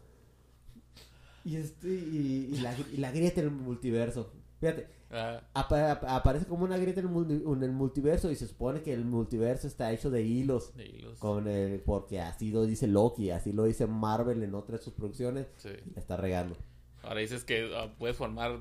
[1.46, 4.32] Y este, y, y la, y la grieta en el multiverso.
[4.60, 8.46] Fíjate, Ah, apa- apa- aparece como una grieta en el, en el multiverso y se
[8.48, 10.76] supone que el multiverso está hecho de hilos.
[10.76, 11.20] de hilos.
[11.20, 14.94] Con el, porque así lo dice Loki, así lo dice Marvel en otras de sus
[14.94, 15.48] producciones.
[15.58, 15.70] Sí.
[15.86, 16.58] Y la está regando.
[17.04, 18.60] Ahora dices que ah, puedes formar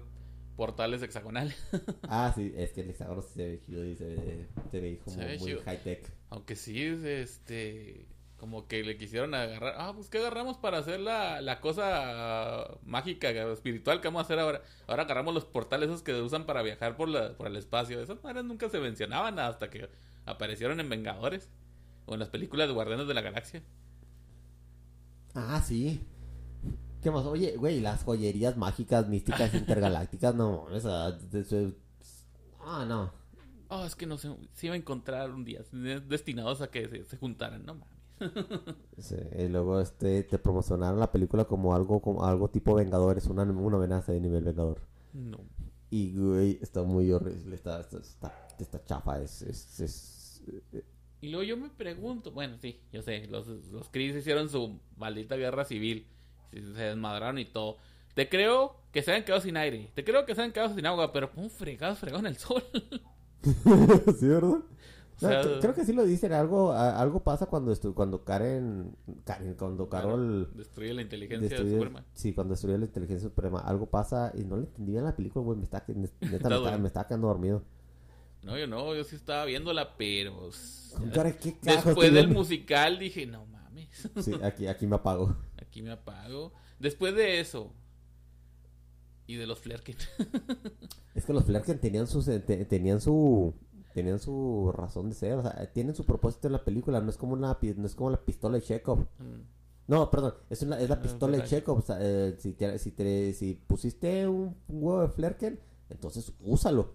[0.57, 1.57] portales hexagonales.
[2.09, 5.01] Ah, sí, es que el hexágono sí se ve chido y se ve, se ve
[5.05, 5.63] como Se ve muy chido.
[5.65, 6.11] high tech.
[6.31, 8.07] Aunque sí, es, este.
[8.37, 9.75] Como que le quisieron agarrar.
[9.79, 14.39] Ah, pues ¿qué agarramos para hacer la, la cosa mágica, espiritual que vamos a hacer
[14.39, 14.63] ahora?
[14.87, 18.01] Ahora agarramos los portales esos que usan para viajar por, la, por el espacio.
[18.01, 19.89] Esas madres nunca se mencionaban hasta que
[20.27, 21.49] aparecieron en Vengadores.
[22.05, 23.63] O en las películas de Guardianes de la Galaxia.
[25.35, 26.01] Ah, sí.
[27.03, 27.25] ¿Qué más?
[27.27, 31.75] Oye, güey, las joyerías mágicas, místicas, intergalácticas, no, de-
[32.61, 33.13] ah, no.
[33.69, 35.63] Oh, es que no sé, se iba a encontrar un día,
[36.09, 37.97] destinados a que se, se juntaran, no mames.
[38.99, 43.43] Sí, y luego este te promocionaron la película como algo como algo tipo Vengadores, una,
[43.43, 44.81] una amenaza de nivel Vengador.
[45.13, 45.39] No.
[45.91, 50.43] Y güey, está muy horrible, está está, está, está chafa, es, es, es-
[51.21, 55.37] Y luego yo me pregunto, bueno, sí, yo sé, los, los Kree hicieron su maldita
[55.37, 56.07] guerra civil,
[56.61, 57.77] se se desmadraron y todo.
[58.15, 60.87] Te creo que se hayan quedado sin aire, te creo que se hayan quedado sin
[60.87, 62.63] agua, pero ¿cómo fregados fregaron el sol?
[63.43, 64.61] sí, ¿verdad?
[65.17, 69.55] O sea, No, creo que sí lo dicen, algo algo pasa cuando cuando Karen, Karen
[69.55, 72.05] cuando Carol destruye la inteligencia destruye- suprema.
[72.13, 75.43] sí, cuando destruye la inteligencia suprema, algo pasa y no le entendí bien la película,
[75.45, 76.19] güey, me está, neta,
[76.79, 77.63] me, Está me quedando dormido.
[78.43, 80.51] No, yo no, yo sí estaba viéndola, pero...
[80.97, 85.35] Con cara, ¿qué carajo Después del musical dije, no mames, Sí, aquí, aquí me apago.
[85.77, 86.53] Aquí me apago.
[86.79, 87.71] Después de eso,
[89.27, 89.97] y de los Flerken.
[91.15, 93.55] Es que los Flerken tenían su, te- tenían su,
[93.95, 97.17] tenían su razón de ser, o sea, tienen su propósito en la película, no es
[97.17, 99.01] como una, no es como la pistola de Chekhov.
[99.19, 99.41] Mm,
[99.89, 101.45] No, perdón, es, una, es la Ah, pistola de.
[101.45, 105.59] Chekhov, o sea, eh, si, te- si, te- si pusiste un, un huevo de Flerken,
[105.91, 106.95] entonces úsalo.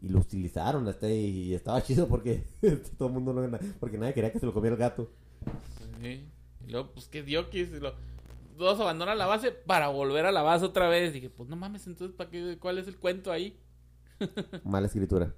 [0.00, 2.44] Y lo utilizaron, este, y estaba chido porque
[2.98, 5.10] todo el mundo no, porque nadie quería que se lo comiera el gato.
[6.00, 6.26] Sí.
[6.66, 7.68] Y luego, pues, ¿qué diokis?
[7.70, 7.92] Y lo...
[8.58, 11.12] Todos abandonan la base para volver a la base otra vez.
[11.12, 12.58] Dije, pues, no mames, entonces, ¿para qué?
[12.60, 13.58] ¿cuál es el cuento ahí?
[14.64, 15.34] Mala escritura.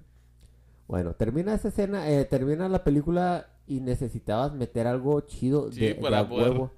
[0.87, 5.95] Bueno, termina esa escena, eh, termina la película y necesitabas meter algo chido Sí, de,
[5.95, 6.71] para poder- huevo.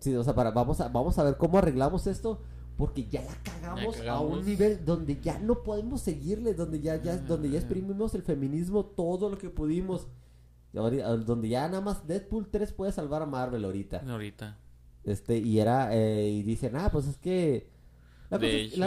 [0.00, 2.42] Sí, o sea, para, vamos, a, vamos a ver cómo arreglamos esto
[2.76, 7.16] porque ya la cagamos, a un nivel donde ya no podemos seguirle, donde ya, ya,
[7.16, 7.60] donde ya Ah.
[7.60, 10.08] exprimimos el feminismo todo lo que pudimos.
[10.74, 14.02] Ahorita- Donde ya nada más Deadpool 3 puede salvar a Marvel ahorita.
[14.08, 14.58] Ahorita.
[15.04, 17.68] Este, y era, eh, y dicen, ah, pues es que.
[18.30, 18.38] La,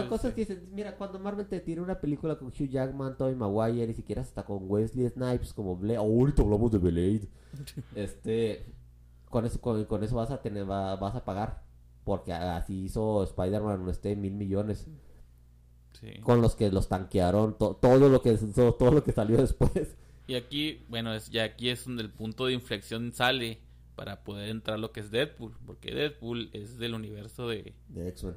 [0.10, 3.16] cosa, es, la que dicen, mira, cuando Marvel te tiene una película con Hugh Jackman,
[3.18, 7.30] Tobey Maguire, y si quieres hasta con Wesley Snipes como Blade, ahorita hablamos de Blade.
[7.96, 8.66] este,
[9.30, 11.64] con eso, con, con eso vas a tener, va- vas a pagar.
[12.04, 14.88] Porque así hizo Spider-Man este mil millones.
[15.94, 16.20] Sí.
[16.22, 19.98] Con los que los tanquearon, to- todo lo que todo lo que salió después.
[20.28, 23.62] Y aquí, bueno, es, ya aquí es donde el punto de inflexión sale.
[23.96, 27.74] para poder entrar lo que es Deadpool, porque Deadpool es del universo de,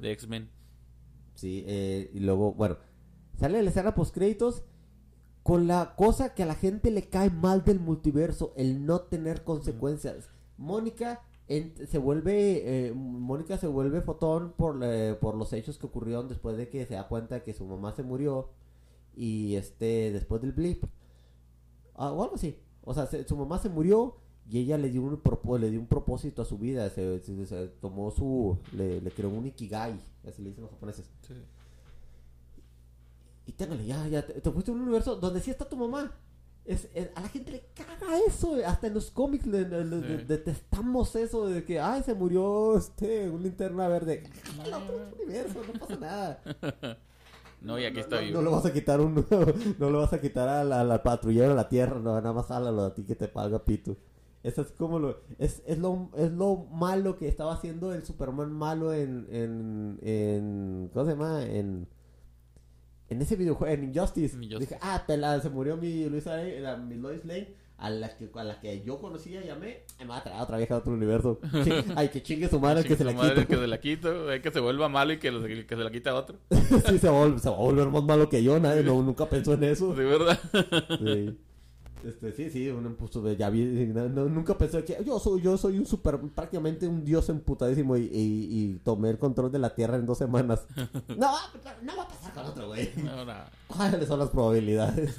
[0.01, 0.49] De X-Men.
[1.35, 2.77] Sí, eh, y luego, bueno,
[3.39, 4.63] sale la escena post créditos
[5.43, 9.43] con la cosa que a la gente le cae mal del multiverso, el no tener
[9.43, 10.29] consecuencias.
[10.57, 15.85] Mónica en- se vuelve, eh, Mónica se vuelve fotón por, eh, por los hechos que
[15.85, 18.49] ocurrieron después de que se da cuenta que su mamá se murió
[19.15, 20.83] y este, después del blip,
[21.95, 22.57] Ah, o algo así.
[22.83, 24.15] O sea, se- su mamá se murió
[24.49, 25.21] y ella le dio un
[25.59, 29.29] le dio un propósito a su vida, se, se- se tomó su, le, le creó
[29.29, 29.93] un ikigai,
[30.27, 31.09] así le dicen los japoneses.
[33.45, 36.11] Y téngale, ya, ya, te, te fuiste a un universo donde sí está tu mamá.
[36.63, 39.83] Es, es- a la gente le caga eso, eh, hasta en los cómics le, le-
[39.83, 40.25] le- Sí.
[40.25, 44.23] detestamos eso de que, ay, se murió este, una linterna verde.
[44.63, 46.41] El otro universo, no pasa nada.
[47.61, 48.41] No, y aquí está no, vivo.
[48.41, 49.13] no le vas a quitar un,
[49.79, 52.33] no le vas a quitar a la, a la patrullero de la tierra, no, nada
[52.33, 53.97] más háblalo a ti que te paga pito.
[54.43, 58.51] Es así como lo, es, es lo, es lo malo que estaba haciendo el Superman
[58.51, 61.43] malo en, en, en, ¿cómo se llama?
[61.45, 61.87] En,
[63.09, 64.35] en ese videojuego, en Injustice.
[64.35, 64.59] Injustice.
[64.59, 66.37] Dije, ah, pela, se murió mi Luisa,
[66.79, 70.23] mi Lois Lane, a la que, a la que yo conocía, llamé, me va a
[70.23, 71.39] traer a otra vieja de otro universo.
[71.95, 73.47] Ay, que chingue su madre, que se la quito.
[73.47, 75.91] que se la quito, hay que se vuelva malo y que, lo- que se la
[75.91, 76.37] quita a otro.
[76.87, 79.01] sí, se va, a vol- se va a volver más malo que yo, nadie no,
[79.01, 79.93] nunca pensó en eso.
[79.95, 80.39] De verdad.
[80.99, 81.37] Sí.
[82.03, 85.41] Este, sí, sí, un impuesto de ya vi, no- no- nunca pensé que yo soy,
[85.41, 89.59] yo soy un super, prácticamente un dios emputadísimo y, y, y tomé el control de
[89.59, 90.65] la tierra en dos semanas.
[91.17, 91.31] No,
[91.83, 92.89] no va a pasar con otro, güey.
[93.03, 93.33] No, no.
[93.67, 95.15] ¿Cuáles son las probabilidades?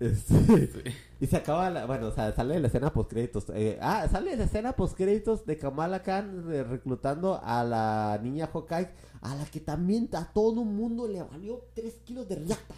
[0.00, 0.80] Este, Sí.
[1.20, 3.46] y se acaba la, bueno, o sea, sale la escena post créditos.
[3.82, 8.88] ah, sale la escena post créditos de Kamala Khan eh, reclutando a la niña Hawkeye,
[9.20, 12.74] a la que también a todo un mundo le valió 3 kilos de riata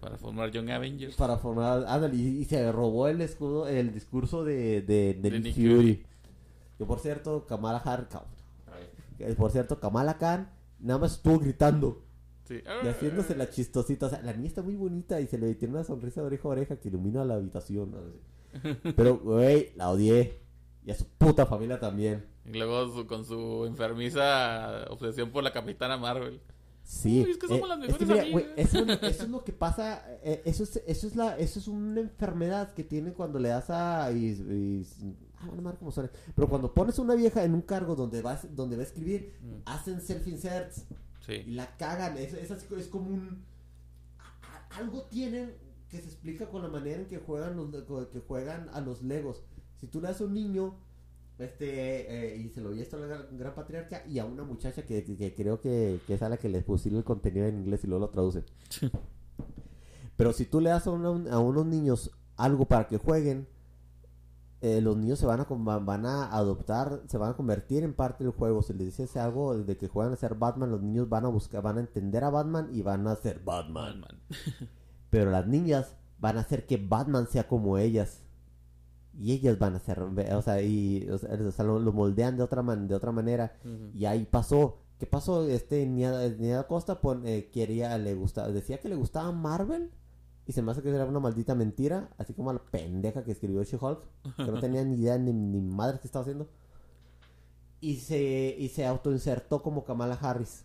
[0.00, 1.16] Para formar Young Avengers.
[1.16, 5.40] para formar ándale, y, y se robó el escudo, el discurso de, de, de De
[5.40, 5.74] Nick Fury.
[5.74, 6.06] Fury.
[6.76, 7.82] Que por cierto, Kamala
[9.36, 12.02] por cierto, Kamala Khan nada más estuvo gritando
[12.50, 12.62] Sí.
[12.84, 14.06] y haciéndose la chistosita.
[14.06, 16.48] O sea, la niña está muy bonita y se le tiene una sonrisa de oreja
[16.48, 17.94] a oreja que ilumina la habitación.
[18.96, 20.40] Pero, güey, la odié.
[20.84, 22.24] Y a su puta familia también.
[22.46, 26.40] Y luego su- con su enfermiza obsesión por la Capitana Marvel.
[26.82, 27.22] Sí.
[27.24, 30.02] Uy, es que somos las que mejores mira, eso, eso es lo que pasa.
[30.24, 33.68] eh, eso, es, eso, es la, eso es una enfermedad que tiene cuando le das
[33.70, 34.10] a.
[34.10, 34.86] Y, y-
[35.38, 35.76] ah, no.
[36.34, 39.34] Pero cuando pones a una vieja en un cargo donde, vas, donde va a escribir,
[39.42, 39.62] Mm.
[39.66, 40.86] hacen self-inserts.
[41.46, 42.16] Y la cagan.
[42.18, 43.44] Es, es, como un.
[44.18, 45.54] a- a- algo tienen
[45.88, 47.70] que se explica con la manera en que juegan, los,
[48.08, 49.42] que juegan a los Legos.
[49.76, 50.76] Si tú le das a un niño.
[51.38, 54.44] Este, eh, y se lo vi esto a la gran, gran patriarca y a una
[54.44, 57.46] muchacha que, que- que creo que, que es a la que le pusieron el contenido
[57.46, 58.44] en inglés y luego lo traduce.
[60.16, 63.48] Pero si tú le das a, una- a unos niños algo para que jueguen,
[64.62, 65.44] eh, los niños se van a,
[65.78, 68.62] van a adoptar, se van a convertir en parte del juego.
[68.62, 71.62] Si les dices algo de que juegan a ser Batman, los niños van a buscar,
[71.62, 74.02] van a entender a Batman y van a ser Batman.
[74.02, 74.20] Batman.
[75.10, 78.22] Pero las niñas van a hacer que Batman sea como ellas.
[79.18, 82.62] Y ellas van a ser, o sea, y, o sea, lo, lo moldean de otra,
[82.62, 83.54] man- de otra manera.
[83.94, 84.78] Y ahí pasó.
[84.98, 85.46] ¿Qué pasó?
[85.48, 89.90] Este Nia, Nia Costa pon- eh, quería, le gustaba, decía que le gustaba Marvel.
[90.50, 92.08] Y se me hace que era una maldita mentira.
[92.18, 94.00] Así como a la pendeja que escribió She-Hulk.
[94.36, 96.48] Que no tenía ni idea ni, ni madre qué estaba haciendo.
[97.80, 100.64] Y se, y se autoinsertó como Kamala Harris.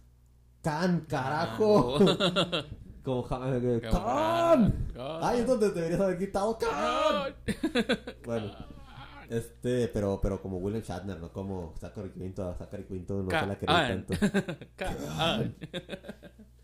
[0.63, 1.99] ¡Can, carajo!
[3.03, 3.91] como ja- eh, ¡Can!
[4.91, 5.19] Cabrón.
[5.21, 7.35] ¡Ay, es donde deberías haber quitado ¡Can!
[8.25, 8.51] Bueno,
[9.29, 12.55] este, pero, pero como William Shatner, no como Zachary Quinto.
[12.57, 14.05] Zachary Quinto no se la quería Can.
[14.07, 14.25] tanto.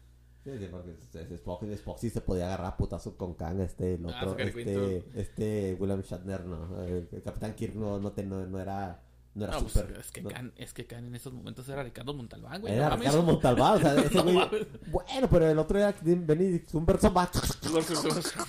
[0.43, 0.95] Sí, sí, porque
[1.35, 5.03] Spock, Spock sí se podía agarrar a putazo con Kang, este, el Ah, otro, este,
[5.13, 9.03] este William Shatner, no, el, Capitán Kirk no, no, te- no, no era,
[9.35, 11.69] no era No, pues, super, es que no- Can, es que Can en esos momentos
[11.69, 12.73] era Ricardo Montalbán, güey.
[12.73, 12.89] era.
[12.95, 14.67] Ricardo Montalbán, o sea, ese No güey, mames.
[14.91, 17.37] bueno, pero el otro era Benedict Cumberbatch,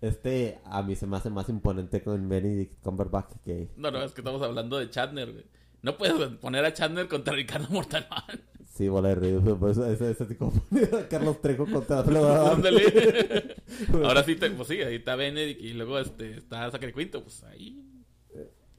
[0.00, 4.12] este, a mí se me hace más imponente con Benedict Cumberbatch que, No, no, es
[4.12, 5.44] que estamos hablando de Chatner, güey.
[5.82, 8.40] No puedes poner a Chatner contra Ricardo Montalbán.
[8.74, 10.52] Sí, bola de pues, ese, ese tipo,
[11.10, 12.00] Carlos Trejo contra
[12.52, 13.56] Ándale.
[14.04, 17.84] Ahora sí, te, pues sí, ahí está Benedict y luego este, está Quinto, pues ahí.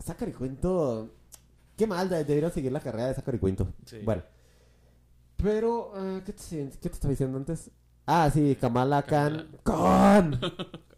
[0.02, 1.10] Zachary Quinto.
[1.78, 3.74] Qué mal, de- debería seguir la carrera de Zachary Quinto.
[3.86, 4.00] Sí.
[4.04, 4.24] Bueno.
[5.38, 6.44] Pero, ah, ¿qué, te,
[6.82, 7.72] ¿qué te estaba diciendo antes?
[8.06, 9.48] Ah, sí, Kamala Khan.
[9.64, 10.40] ¡Khan!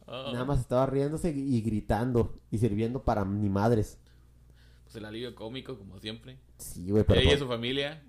[0.07, 3.97] Ah, Nada más estaba riéndose y gritando y sirviendo para ni madres.
[4.83, 6.37] Pues el alivio cómico, como siempre.
[6.57, 7.19] Sí, güey, pero.
[7.19, 8.03] Ella y por- su familia.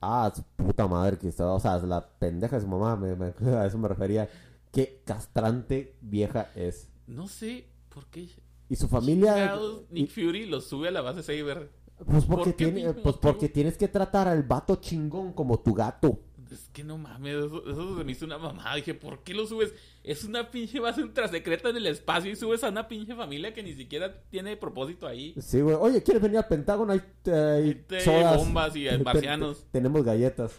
[0.00, 1.54] Ah, su puta madre que estaba.
[1.54, 4.28] O sea, la pendeja de su mamá, me- me- a eso me refería.
[4.72, 6.88] Qué castrante vieja es.
[7.06, 8.28] No sé por qué.
[8.68, 9.56] Y su familia...
[9.92, 11.70] Y- Fury lo sube a la base Saber.
[12.04, 16.18] pues, porque ¿Por tiene, pues porque tienes que tratar al vato chingón como tu gato.
[16.54, 18.76] Es que no mames, eso, eso se me hizo una mamada.
[18.76, 19.74] Dije, ¿por qué lo subes?
[20.04, 23.52] Es una pinche base ultra secreta en el espacio y subes a una pinche familia
[23.52, 25.34] que ni siquiera tiene propósito ahí.
[25.40, 25.76] Sí, güey.
[25.78, 26.92] Oye, ¿quieres venir al Pentágono?
[26.92, 28.36] Hay, hay Te- sodas.
[28.36, 29.58] bombas y marcianos.
[29.64, 30.52] te- tenemos galletas.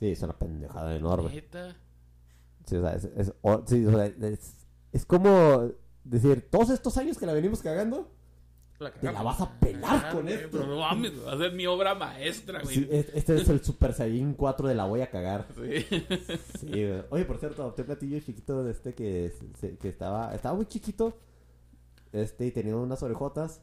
[0.00, 1.30] Sí, es una pendejada enorme.
[1.32, 1.76] Neta.
[2.66, 4.56] Sí, o sea, es, es- o- sí, o sea, es-
[4.92, 5.70] es como
[6.02, 8.10] decir, todos estos años que la venimos cagando,
[8.78, 10.66] Te la vas a pelar con güey, esto.
[10.66, 12.74] no mames, va a ser mi obra maestra, güey.
[12.74, 15.46] sí, este es el Super Saiyan 4 de la voy a cagar.
[15.54, 15.86] Sí.
[16.58, 17.02] Sí, güey.
[17.10, 19.32] Oye, por cierto, adopté un platillo chiquito de este que,
[19.80, 21.16] que estaba, estaba muy chiquito.
[22.12, 23.60] Este, y tenía unas orejotas.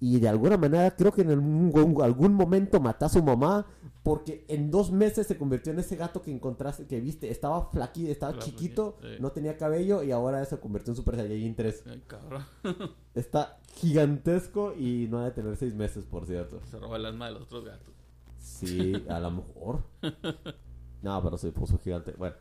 [0.00, 3.66] Y de alguna manera creo que en algún, algún momento mató a su mamá.
[4.02, 7.30] Porque en dos meses se convirtió en ese gato que encontraste, que viste.
[7.30, 9.08] Estaba flaquito, estaba chiquito, sí.
[9.18, 10.02] no tenía cabello.
[10.02, 11.84] Y ahora se convirtió en Super Saiyan 3.
[11.86, 12.44] Ay, cabrón.
[13.14, 16.60] Está gigantesco y no ha de tener seis meses, por cierto.
[16.70, 17.94] Se roba el alma de los otros gatos.
[18.38, 19.84] Sí, a lo mejor.
[21.04, 22.14] No, pero se puso gigante.
[22.16, 22.34] Bueno.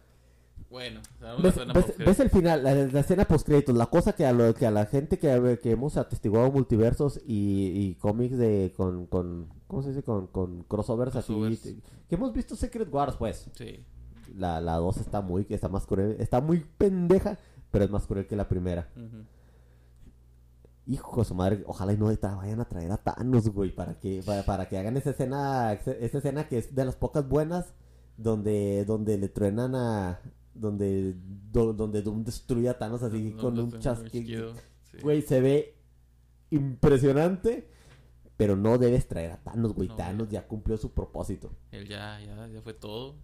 [0.74, 1.02] Bueno,
[2.00, 4.72] ¿Ves, el final, la, la escena post créditos, la cosa que a, lo, que a
[4.72, 9.90] la gente que, que hemos atestiguado multiversos y, y cómics de con, con ¿cómo se
[9.90, 10.02] dice?
[10.02, 11.62] con, con crossovers, así Crossovers.
[11.62, 13.52] que hemos visto Secret Wars pues.
[13.54, 13.86] Sí.
[14.36, 17.38] La la 2 está muy está más cruel, está muy pendeja,
[17.70, 18.90] pero es más cruel que la primera.
[18.96, 19.26] Ujú.
[20.88, 24.24] Hijo de su madre, ojalá y no vayan a traer a Thanos, güey, para que
[24.26, 27.76] para, para que hagan esa escena esa escena que es de las pocas buenas
[28.18, 30.20] donde donde le truenan a
[30.54, 31.16] donde
[31.51, 34.54] do- donde Doom destruye a Thanos así No, con no un chasquido.
[34.91, 34.97] sí.
[35.01, 35.76] Güey, se ve
[36.51, 37.68] impresionante,
[38.38, 39.89] pero no debes traer a Thanos, güey.
[39.89, 41.51] No, Thanos ya cumplió su propósito.
[41.72, 43.16] Él ya, ya, ya fue todo.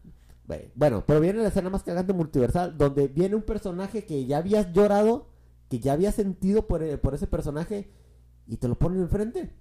[0.47, 4.37] Güey, Bueno, pero viene la escena más cagante multiversal, donde viene un personaje que ya
[4.37, 5.27] habías llorado,
[5.69, 7.91] que ya habías sentido por, eh, por ese personaje,
[8.47, 9.53] y te lo ponen enfrente.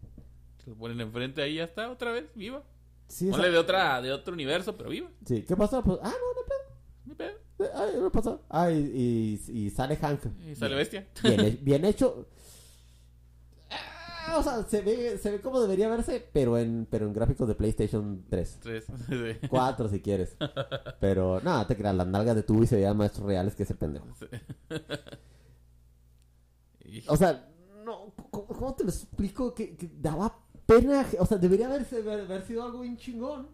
[0.65, 2.63] Se lo ponen enfrente ahí, ya está, otra vez, viva.
[3.07, 5.09] Sí, Ponle de otra, de otro universo, pero viva.
[5.27, 5.43] sí.
[5.43, 5.83] ¿qué pasó?
[5.83, 6.77] Pues, ah, no, no pedo.
[7.07, 7.39] Ni pedo.
[7.75, 8.43] Ay, no pasó.
[8.49, 10.21] Ah, y, sale Hank.
[10.47, 11.09] Y sale Bien- bestia.
[11.23, 12.27] Bien, he- bien hecho.
[13.71, 17.49] Ah, o sea, se ve, se ve como debería verse, pero en, pero en gráficos
[17.49, 18.59] de PlayStation 3.
[18.61, 18.85] Tres.
[19.09, 19.49] Sí.
[19.49, 20.37] 4 si quieres.
[21.01, 24.07] Pero nada, te creas, las nalgas de Tubi se veían más reales que ese pendejo.
[24.21, 24.27] Sí.
[27.09, 27.49] O sea,
[27.85, 29.55] no, ¿cómo, cómo te lo explico?
[29.55, 33.49] Que, que daba pena, o sea, debería haberse, haber, haber sido algo bien chingón.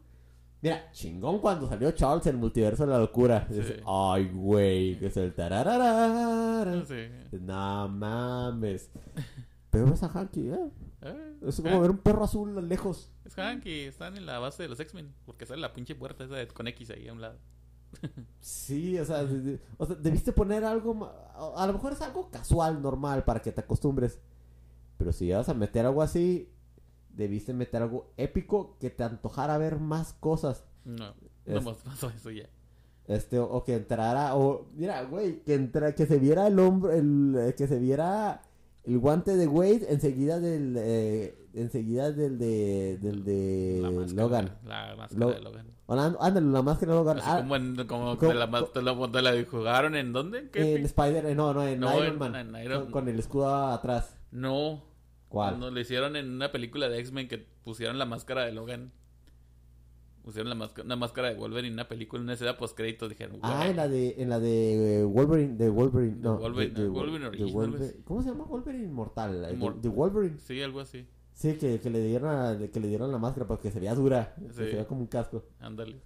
[0.64, 3.46] Mira, chingón cuando salió Charles en Multiverso de la Locura.
[3.50, 3.54] Sí.
[3.56, 6.84] Dices, Ay, güey, que es el tarararara.
[6.86, 7.06] Sí.
[7.38, 8.90] No mames.
[9.68, 10.70] Pero ves a Hanky, ¿eh?
[11.02, 13.12] Eh, Es como Hank- ver un perro azul a lejos.
[13.26, 15.12] Es Hank y están en la base de los X-Men.
[15.26, 17.36] Porque sale la pinche puerta esa de- con X ahí a un lado.
[18.40, 19.26] Sí, o sea,
[19.78, 21.12] o sea, debiste poner algo,
[21.56, 24.18] a lo mejor es algo casual, normal, para que te acostumbres.
[24.96, 26.48] Pero si vas a meter algo así,
[27.16, 30.64] debiste meter algo épico que te antojara ver más cosas.
[30.84, 31.14] No,
[31.46, 32.48] Es- no más pasó eso ya.
[33.06, 36.90] Este, o, o que entrara, o, mira, güey, que entra, que se viera el hombro,
[36.92, 38.40] el, eh, que se viera
[38.84, 44.58] el guante de Wade enseguida del, eh, enseguida del de, del de La máscara, Logan.
[44.66, 45.66] La máscara Lo- de Logan.
[45.86, 47.18] Ándale, la máscara de Logan.
[47.18, 50.38] Así Ah, como, en, como ¿cómo- te la, te la, te la jugaron en dónde?
[50.38, 50.74] ¿En qué?
[50.76, 52.34] en Spider, eh, no, no, en No, Iron en- Man.
[52.36, 54.16] en Iron- con, con el escudo atrás.
[54.32, 54.82] No.
[55.34, 55.50] ¿Cuál?
[55.50, 58.92] Cuando le hicieron en una película de X-Men que pusieron la máscara de Logan.
[60.22, 63.10] Pusieron la máscara, una máscara de Wolverine en una película, en una escena post créditos
[63.10, 66.82] dijeron, Ah, en la de, en la de eh, Wolverine, de Wolverine, no, Wolverine- de,
[66.84, 68.02] de- Wolverine de Origins, Wolver- algo así.
[68.04, 68.44] ¿Cómo se llama?
[68.44, 69.48] Wolverine Inmortal, eh,
[69.82, 70.38] de, Wolverine.
[70.38, 71.06] Sí, algo así.
[71.34, 74.34] Sí, que, que le dieron a- que le dieron la máscara porque se veía dura,
[74.48, 74.54] Sí.
[74.54, 75.44] se veía como un casco.
[75.60, 76.00] Ándale.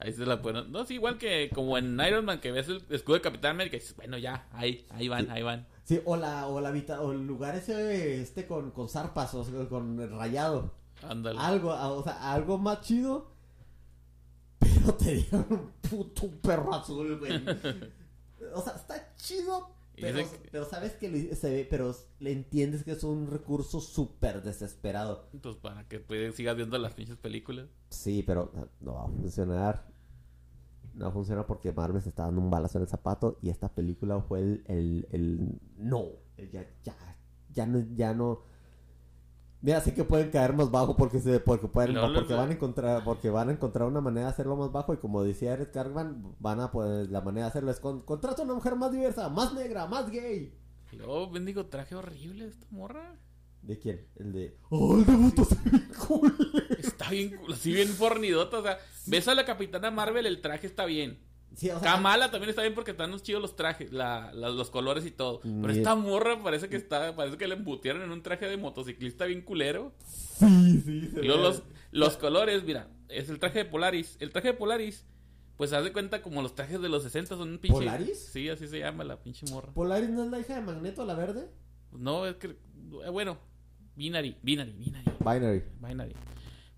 [0.00, 0.72] Ahí se la ponen.
[0.72, 3.76] No, sí, igual que como en Iron Man que ves el escudo de Capitán América
[3.76, 5.30] y dices, bueno, ya, ahí, ahí van, Sí.
[5.30, 5.66] ahí van.
[5.86, 9.44] Sí, o la, o la habita- o el lugar ese este con, con zarpas, o
[9.44, 10.72] sea, con rayado.
[11.02, 11.38] Ándale.
[11.40, 13.30] Algo, a- o sea, algo más chido.
[14.58, 17.32] Pero te dieron un puto perro azul, güey.
[18.54, 22.82] O sea, está chido, pero, dicen que- pero sabes que se ve, pero le entiendes
[22.82, 25.28] que es un recurso súper desesperado.
[25.40, 27.66] Pues para que pues, sigas viendo las pinches películas.
[27.90, 29.86] Sí, pero no va a funcionar.
[30.96, 34.20] No funciona porque Marvel se está dando un balazo en el zapato y esta película
[34.22, 36.04] fue el, el, el- no,
[36.36, 36.94] el ya, ya,
[37.52, 38.40] ya no, ya no.
[39.62, 42.52] Mira, sé que pueden caer más bajo porque se, porque pueden, No, porque van a
[42.54, 45.72] encontrar, porque van a encontrar una manera de hacerlo más bajo y como decía Eric
[45.72, 48.92] Cartman, van a poder, la manera de hacerlo es con, contrata a una mujer más
[48.92, 50.54] diversa, más negra, más gay.
[50.92, 53.16] Luego, bendigo, traje horrible esta morra.
[53.62, 54.06] ¿De quién?
[54.16, 56.34] El de, oh, el de Buto se ve cool.
[56.78, 58.58] Está bien, cool, así bien fornidota.
[58.58, 61.18] O sea, ves a la Capitana Marvel, el traje está bien.
[61.54, 64.50] Sí, o sea, Kamala también está bien porque están los chidos los trajes, la, la-
[64.50, 65.40] los colores y todo.
[65.40, 69.24] Pero esta morra parece que está, parece que le embutieron en un traje de motociclista
[69.24, 69.94] bien culero.
[70.04, 71.48] sí, sí, se Y luego ve.
[71.48, 74.16] los, los colores, mira, es el traje de Polaris.
[74.20, 75.06] El traje de Polaris,
[75.56, 77.78] pues haz de cuenta como los trajes de los 60 son un pinche.
[77.78, 78.28] ¿Polaris?
[78.32, 79.72] Sí, así se llama la pinche morra.
[79.72, 81.48] ¿Polaris no es la hija de Magneto, la verde?
[81.98, 82.48] No, es que.
[82.48, 83.38] eh, Bueno,
[83.96, 85.04] Binary, Binary, Binary.
[85.20, 85.62] Binary.
[85.80, 86.14] Binary.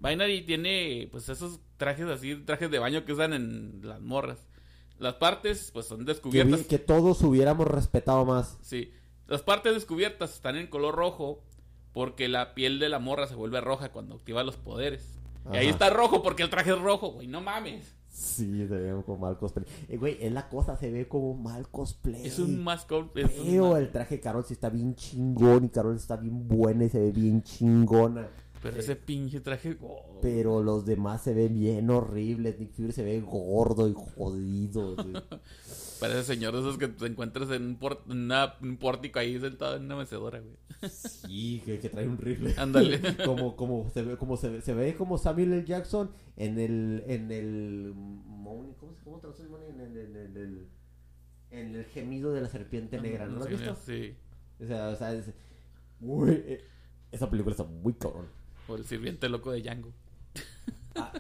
[0.01, 4.39] Binary tiene, pues, esos trajes así, trajes de baño que usan en las morras.
[4.99, 6.63] Las partes, pues, son descubiertas.
[6.67, 8.59] que todos hubiéramos respetado más.
[8.63, 8.93] Sí.
[9.27, 11.43] Las partes descubiertas están en color rojo
[11.93, 15.19] porque la piel de la morra se vuelve roja cuando activa los poderes.
[15.53, 17.27] Y ahí está rojo porque el traje es rojo, güey.
[17.27, 17.95] No mames.
[18.19, 19.65] Sí, se ve como mal cosplay.
[19.89, 22.27] Eh, güey, es la cosa, se ve como mal cosplay.
[22.27, 22.61] Es un
[23.45, 26.85] Pero ma- el traje de Carol sí está bien chingón y Carol está bien buena
[26.85, 28.29] y se ve bien chingona.
[28.63, 29.77] Pero ese pinche traje.
[29.83, 32.59] oh, Pero los demás se ven bien horribles.
[32.59, 34.97] Nick Fury se ve gordo y jodido.
[36.01, 39.39] Parece señor de esos que te encuentras en un, por- en una- un pórtico ahí
[39.41, 40.57] sentado en una mecedora, güey.
[40.91, 42.55] Sí, que, que trae un rifle.
[42.57, 43.01] Ándale.
[43.25, 45.65] como, como se ve, como se ve, se ve como Samuel L.
[45.65, 47.95] Jackson en el, en el,
[48.79, 50.69] ¿cómo se, cómo traduce en el, en el, en el,
[51.51, 53.77] en el gemido de la serpiente negra, ¿no lo has visto?
[53.85, 54.15] Sí.
[54.63, 55.27] O sea, o sea, es,
[56.29, 56.61] eh,
[57.11, 58.27] esa película está muy cabrón.
[58.69, 59.93] O el sirviente loco de Django.
[60.95, 61.13] Ah,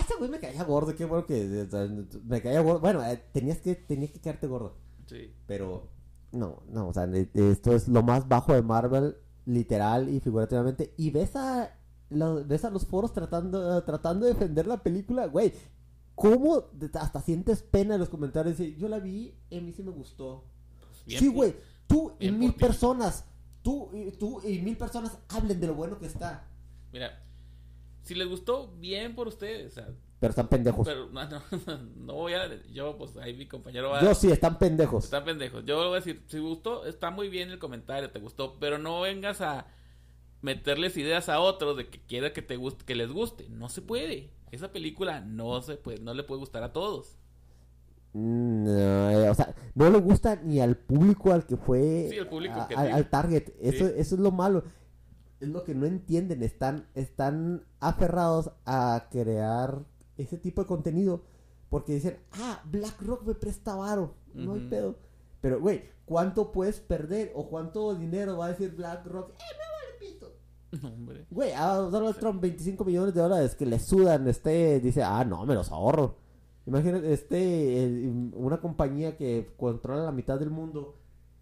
[0.00, 1.88] ese güey me caía gordo, qué bueno que, sea,
[2.24, 2.80] me caía gordo.
[2.80, 4.76] Bueno, eh, tenías que, tenías que quedarte gordo.
[5.06, 5.32] Sí.
[5.46, 5.88] Pero
[6.32, 9.16] no, no, o sea, ne- esto es lo más bajo de Marvel,
[9.46, 10.94] literal y figurativamente.
[10.96, 11.76] Y ves a,
[12.08, 15.52] lo- ves a los foros tratando, tratando de defender la película, güey.
[16.14, 16.64] ¿Cómo
[16.94, 18.58] hasta sientes pena en los comentarios?
[18.58, 20.44] Dice, Yo la vi, a mí sí me gustó.
[21.06, 21.56] Bien sí, güey,
[21.86, 23.24] tú y mil personas,
[23.62, 26.46] tú y, tú y mil personas hablen de lo bueno que está.
[26.92, 27.22] Mira,
[28.02, 29.72] si les gustó, bien por ustedes.
[29.72, 29.88] O sea,
[30.18, 30.86] Pero están pendejos.
[30.86, 31.42] pero no, no,
[31.96, 32.62] no voy a.
[32.72, 35.04] Yo, pues ahí mi compañero va Yo sí, están pendejos.
[35.04, 35.64] Están pendejos.
[35.64, 39.00] Yo voy a decir, si gustó, está muy bien el comentario, te gustó, pero no
[39.02, 39.66] vengas a
[40.42, 43.48] meterles ideas a otros de que quiera que te guste, que les guste.
[43.50, 44.30] No se puede.
[44.50, 47.16] Esa película no se puede, no le puede gustar a todos.
[48.12, 52.08] Mm, No, eh, o sea, no le gusta ni al público al que fue.
[52.10, 52.80] Sí, al público a- objetivo.
[52.80, 53.50] al, al target.
[53.60, 53.92] Eso, Sí.
[53.96, 54.64] eso es lo malo.
[55.40, 56.42] Es lo que no entienden.
[56.42, 59.84] Están, están aferrados a crear
[60.16, 61.22] ese tipo de contenido.
[61.68, 64.14] Porque dicen, ah, Black Rock me presta varo.
[64.34, 64.96] No hay pedo.
[65.40, 67.32] Pero, güey, ¿cuánto puedes perder?
[67.34, 69.30] ¿O cuánto dinero va a decir Black Rock?
[69.30, 70.32] ¡Eh, me vale pito!
[70.82, 71.26] No, hombre.
[71.30, 75.44] Güey, a Donald Trump 25 millones de dólares que le sudan, este, dice, ah, no,
[75.46, 76.16] me los ahorro.
[76.66, 80.96] Imagínate, este, el- una compañía que controla la mitad del mundo.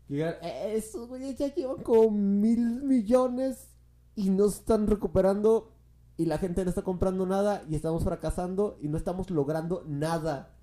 [0.07, 3.69] que digan, "Eh, esos güeyes ya llevan como mil millones
[4.19, 5.71] y no están recuperando
[6.17, 10.57] y la gente no está comprando nada y estamos fracasando y no estamos logrando nada.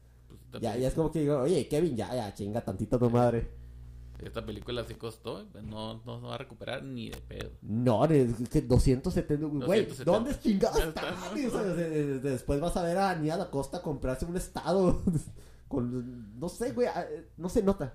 [0.52, 3.50] Pues, Ya, ya es como que digo, oye, Kevin, ya, ya, chinga tantito tu madre.
[4.20, 7.52] Esta película sí costó, no, no va a recuperar ni de pedo.
[7.62, 10.04] No, es que 270, güey, 270.
[10.04, 15.02] ¿dónde chingados después vas a ver a Nia Costa comprarse un estado
[15.70, 16.90] con, no sé, güey,
[17.38, 17.94] no se nota.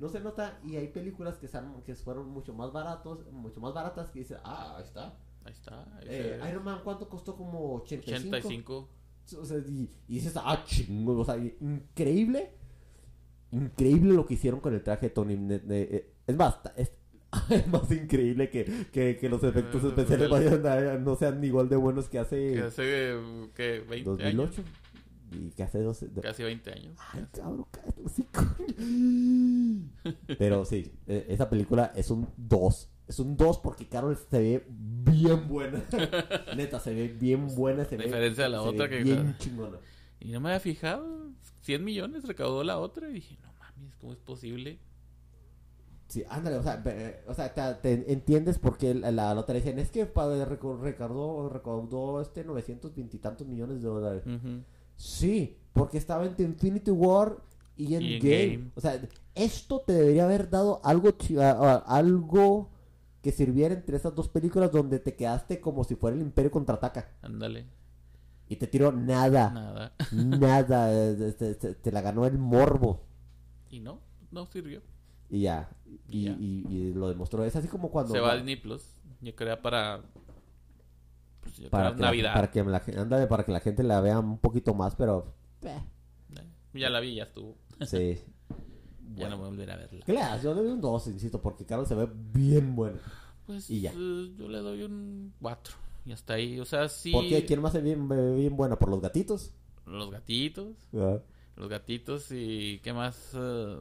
[0.00, 3.74] No se nota y hay películas que, son, que fueron mucho más baratos, mucho más
[3.74, 5.14] baratas que dices, ah, ahí está.
[5.44, 5.84] Ahí está.
[5.98, 6.40] ahí Eh.
[6.50, 7.36] Iron Man, ¿cuánto costó?
[7.36, 8.36] Como 85.
[8.36, 8.88] 85.
[9.38, 12.54] O sea, y, y dices, ah, chingo, o sea, increíble.
[13.52, 15.36] Increíble lo que hicieron con el traje de Tony.
[15.36, 16.92] ne- ne- eh, Es más, es,
[17.50, 21.76] es más increíble que, que, que los efectos especiales vayan a- no sean igual de
[21.76, 23.14] buenos que Que hace hace,
[23.54, 23.84] ¿qué?
[23.88, 24.62] 20 2008
[25.30, 26.06] y que hace 12.
[26.06, 26.20] años.
[26.22, 26.96] Casi 20 años.
[27.12, 28.02] Ay, cabrón, cállate.
[30.38, 32.90] Pero sí, eh, esa película es un 2.
[33.08, 35.82] Es un 2 porque Carol se ve bien buena.
[36.56, 37.84] Neta, se ve bien buena.
[37.84, 39.78] Se A ve, diferencia de la se otra ve que- Bien chingona.
[40.20, 41.30] Y no me había fijado.
[41.62, 43.08] 100 millones recaudó la otra.
[43.10, 44.78] Y dije, no mames, ¿cómo es posible?
[46.08, 46.82] Sí, ándale, o sea,
[47.28, 52.20] o sea te, te entiendes por qué la, la, otra dicen, es que recaudó, recaudó
[52.20, 54.24] este 920 y tantos millones de dólares.
[54.26, 54.64] Ujú.
[55.00, 57.38] Sí, porque estaba entre Infinity War
[57.74, 58.42] y en Y Game.
[58.44, 58.70] Endgame.
[58.74, 59.00] O sea,
[59.34, 61.08] esto te debería haber dado algo
[61.86, 62.68] algo
[63.22, 67.08] que sirviera entre esas dos películas donde te quedaste como si fuera el Imperio contraataca.
[67.22, 67.64] Ándale.
[68.48, 69.92] Y te tiró nada, Nada.
[70.12, 73.00] nada, te, te- te la ganó el morbo.
[73.70, 74.82] Y no, no sirvió.
[75.30, 75.70] Y ya,
[76.08, 76.32] y, Ya.
[76.38, 77.42] y- y lo demostró.
[77.44, 78.12] Es así como cuando...
[78.12, 78.82] Se va a Disney Plus.
[79.22, 80.02] Yo creo para.
[81.40, 82.34] Pues yo para que, la, Navidad.
[82.34, 85.34] para, que la, ándale, para que la gente la vea un poquito más, pero...
[85.62, 85.80] eh,
[86.36, 87.56] Eh, Ya la vi, ya estuvo.
[87.86, 88.18] sí.
[89.16, 89.36] Ya no Bueno.
[89.38, 90.04] voy a volver a verla.
[90.06, 90.40] ¿Qué le das?
[90.42, 92.98] Yo le doy un 2, insisto, porque Carol se ve bien bueno.
[93.44, 93.90] Pues Y ya.
[93.92, 95.74] eh, yo le doy un 4.
[96.06, 96.60] Y hasta ahí.
[96.60, 97.10] O sea, sí.
[97.10, 97.44] ¿Por qué?
[97.44, 98.78] ¿Quién más se ve bien, bien buena?
[98.78, 99.52] ¿Por los gatitos?
[99.84, 100.76] Los gatitos.
[100.94, 101.18] Ah.
[101.56, 103.32] Los gatitos y qué más...
[103.34, 103.78] eh,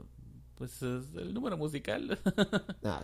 [0.55, 2.17] pues es el número musical.
[2.81, 2.99] No.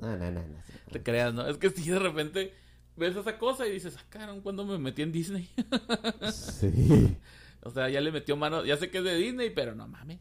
[0.00, 0.56] No, no, no, no.
[0.90, 1.46] Te creas, ¿no?
[1.46, 2.52] Es que si de repente
[2.98, 5.48] ves esa cosa y dices, ah, cabrón, ¿cuándo me metí en Disney?
[6.32, 7.16] Sí.
[7.62, 10.20] o sea, ya le metió mano, ya sé que es de Disney, pero no mames.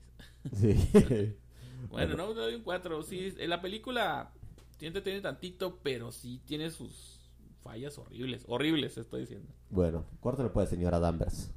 [0.54, 0.76] Sí.
[1.90, 3.04] Bueno, no, le doy un 4.
[3.04, 4.32] Sí, en la película
[4.78, 7.18] sí tiene tantito, pero sí tiene sus
[7.64, 8.44] fallas horribles.
[8.48, 9.48] Horribles, estoy diciendo.
[9.70, 11.52] Bueno, cuarto le puede señora Danvers.